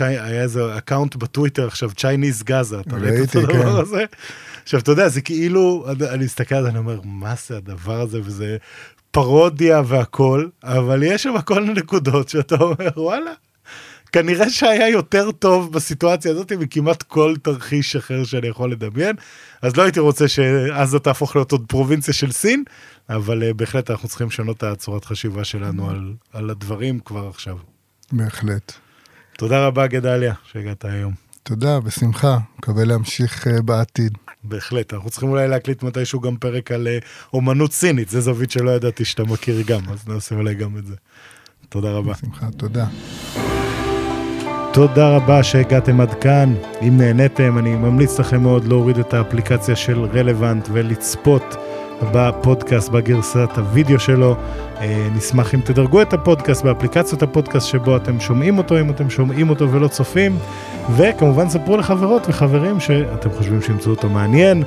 [0.00, 3.80] היה איזה account בטוויטר עכשיו, Chinese Gaza, אתה ראית את הדבר כן.
[3.82, 4.04] הזה?
[4.62, 8.20] עכשיו, אתה יודע, זה כאילו, אני מסתכל על זה, אני אומר, מה זה הדבר הזה,
[8.24, 8.56] וזה
[9.12, 13.32] פרודיה והכל, אבל יש שם כל מיני נקודות שאתה אומר, וואלה,
[14.12, 19.16] כנראה שהיה יותר טוב בסיטואציה הזאת מכמעט כל תרחיש אחר שאני יכול לדמיין.
[19.62, 22.64] אז לא הייתי רוצה שעזה תהפוך להיות עוד פרובינציה של סין,
[23.08, 27.56] אבל uh, בהחלט אנחנו צריכים לשנות את הצורת חשיבה שלנו על, על הדברים כבר עכשיו.
[28.12, 28.72] בהחלט.
[29.38, 31.12] תודה רבה, גדליה, שהגעת היום.
[31.42, 32.38] תודה, בשמחה.
[32.58, 34.18] מקווה להמשיך uh, בעתיד.
[34.44, 38.70] בהחלט, אנחנו צריכים אולי להקליט מתישהו גם פרק על uh, אומנות סינית, זה זווית שלא
[38.70, 40.94] ידעתי שאתה מכיר גם, אז נעשה אולי גם את זה.
[41.68, 42.12] תודה רבה.
[42.12, 42.86] בשמחה, תודה.
[44.72, 46.54] תודה רבה שהגעתם עד כאן.
[46.82, 51.56] אם נהניתם, אני ממליץ לכם מאוד להוריד את האפליקציה של רלוונט ולצפות
[52.12, 54.36] בפודקאסט בגרסת הוידאו שלו.
[54.80, 59.50] אה, נשמח אם תדרגו את הפודקאסט באפליקציות הפודקאסט שבו אתם שומעים אותו, אם אתם שומעים
[59.50, 60.38] אותו ולא צופים.
[60.96, 64.62] וכמובן ספרו לחברות וחברים שאתם חושבים שימצאו אותו מעניין.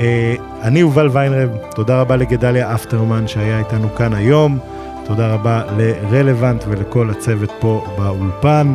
[0.00, 4.58] אה, אני יובל ויינרב, תודה רבה לגדליה אפטרמן שהיה איתנו כאן היום.
[5.04, 8.74] תודה רבה לרלוונט ולכל הצוות פה באולפן.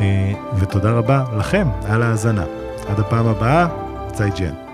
[0.00, 2.44] אה, ותודה רבה לכם על ההאזנה.
[2.88, 3.66] עד הפעם הבאה,
[4.12, 4.65] צייג'ן.